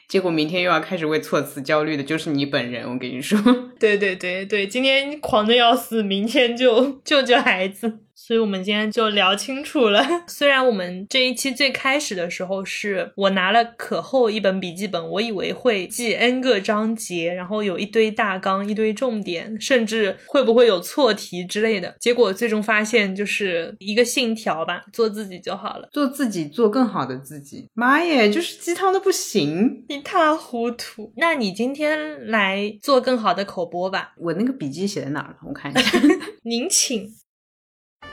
[0.09, 2.88] 结果明天又要开始为措辞焦虑的，就是你本人。
[2.88, 3.38] 我跟你说，
[3.80, 8.00] 对对对对，今天狂的要死，明天就救救孩子。
[8.27, 10.03] 所以，我们今天就聊清楚了。
[10.27, 21.95] 虽然我们这一期最开始的时候是我拿了可厚一本笔记本，我以为会记 n 个章节，然后有一堆大纲、一堆重点，甚至会不会有错题之类的。
[22.01, 27.68] 结果最终发现，就是一个信条吧，做自己就好了，做自己，做更好的自己。
[27.75, 31.12] 妈耶，就是鸡汤的不行，一塌糊涂。
[31.18, 34.14] 那你今天来做更好的口播吧。
[34.16, 35.37] 我那个笔记写在哪了？
[35.47, 36.01] 我看一下。
[36.45, 37.12] 您请。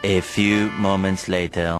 [0.03, 1.77] A few moments later，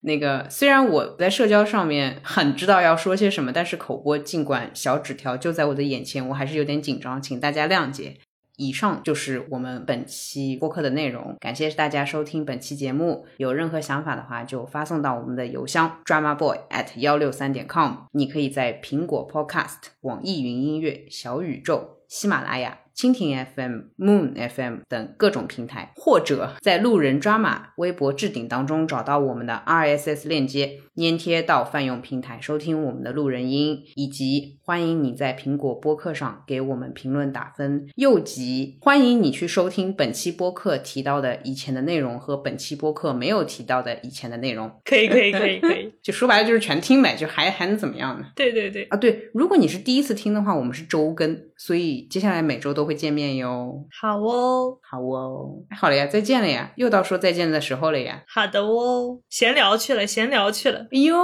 [0.00, 8.16] 那个虽然我在社交上面很知道要说些什么，但是口播尽管小纸条就在我的眼前，我还是有点紧张，请大家谅解。
[8.56, 13.24] 以上就是我们本期播客的内容，感谢大家收听本期节目。
[13.36, 18.06] 有任何想法的话，就发送到我们的邮箱 drama boy at 幺六三点 com。
[18.10, 22.78] 你可以在苹果 Podcast、网易云音乐、小宇宙、喜马拉雅。
[22.96, 37.86] 蜻蜓 FM、Moon FM 等各种平台，或者在路人抓马微博置顶当中找到我们的 RSS 链接，粘贴到泛用平台收听我们的路人音，以及欢迎你在苹果播客上给我们评论打分。
[37.96, 44.70] 又及欢迎你去收听本期播客提到的以前的内容和本期播客没有提到的以前的内容。
[44.84, 45.92] 可以，可以，可以，可以。
[46.02, 48.26] 就说白了就是全听呗，就还还能怎么样呢？
[48.34, 53.86] 对对对啊，对，如果你是第一次听的话，我们是周更，所以接下来每周都会见面哟。
[54.00, 58.22] 好哦，好哦，好了呀，再见了呀，又到说再见的时候了呀。
[58.28, 60.80] 好的哦，闲聊去了，闲聊去了。
[60.92, 61.16] 哎呦，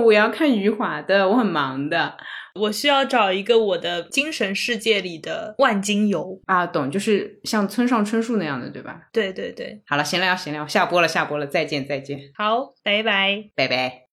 [0.00, 2.16] 我要看余华的，我很忙的，
[2.54, 9.08] 我需要找一个我的精神世界里的万金油啊，懂，就是像村上春树那样的，对吧？
[9.12, 9.82] 对对对。
[9.86, 12.18] 好了，闲聊闲聊，下播了下播了，再见再见。
[12.36, 14.06] 好，拜拜，拜拜。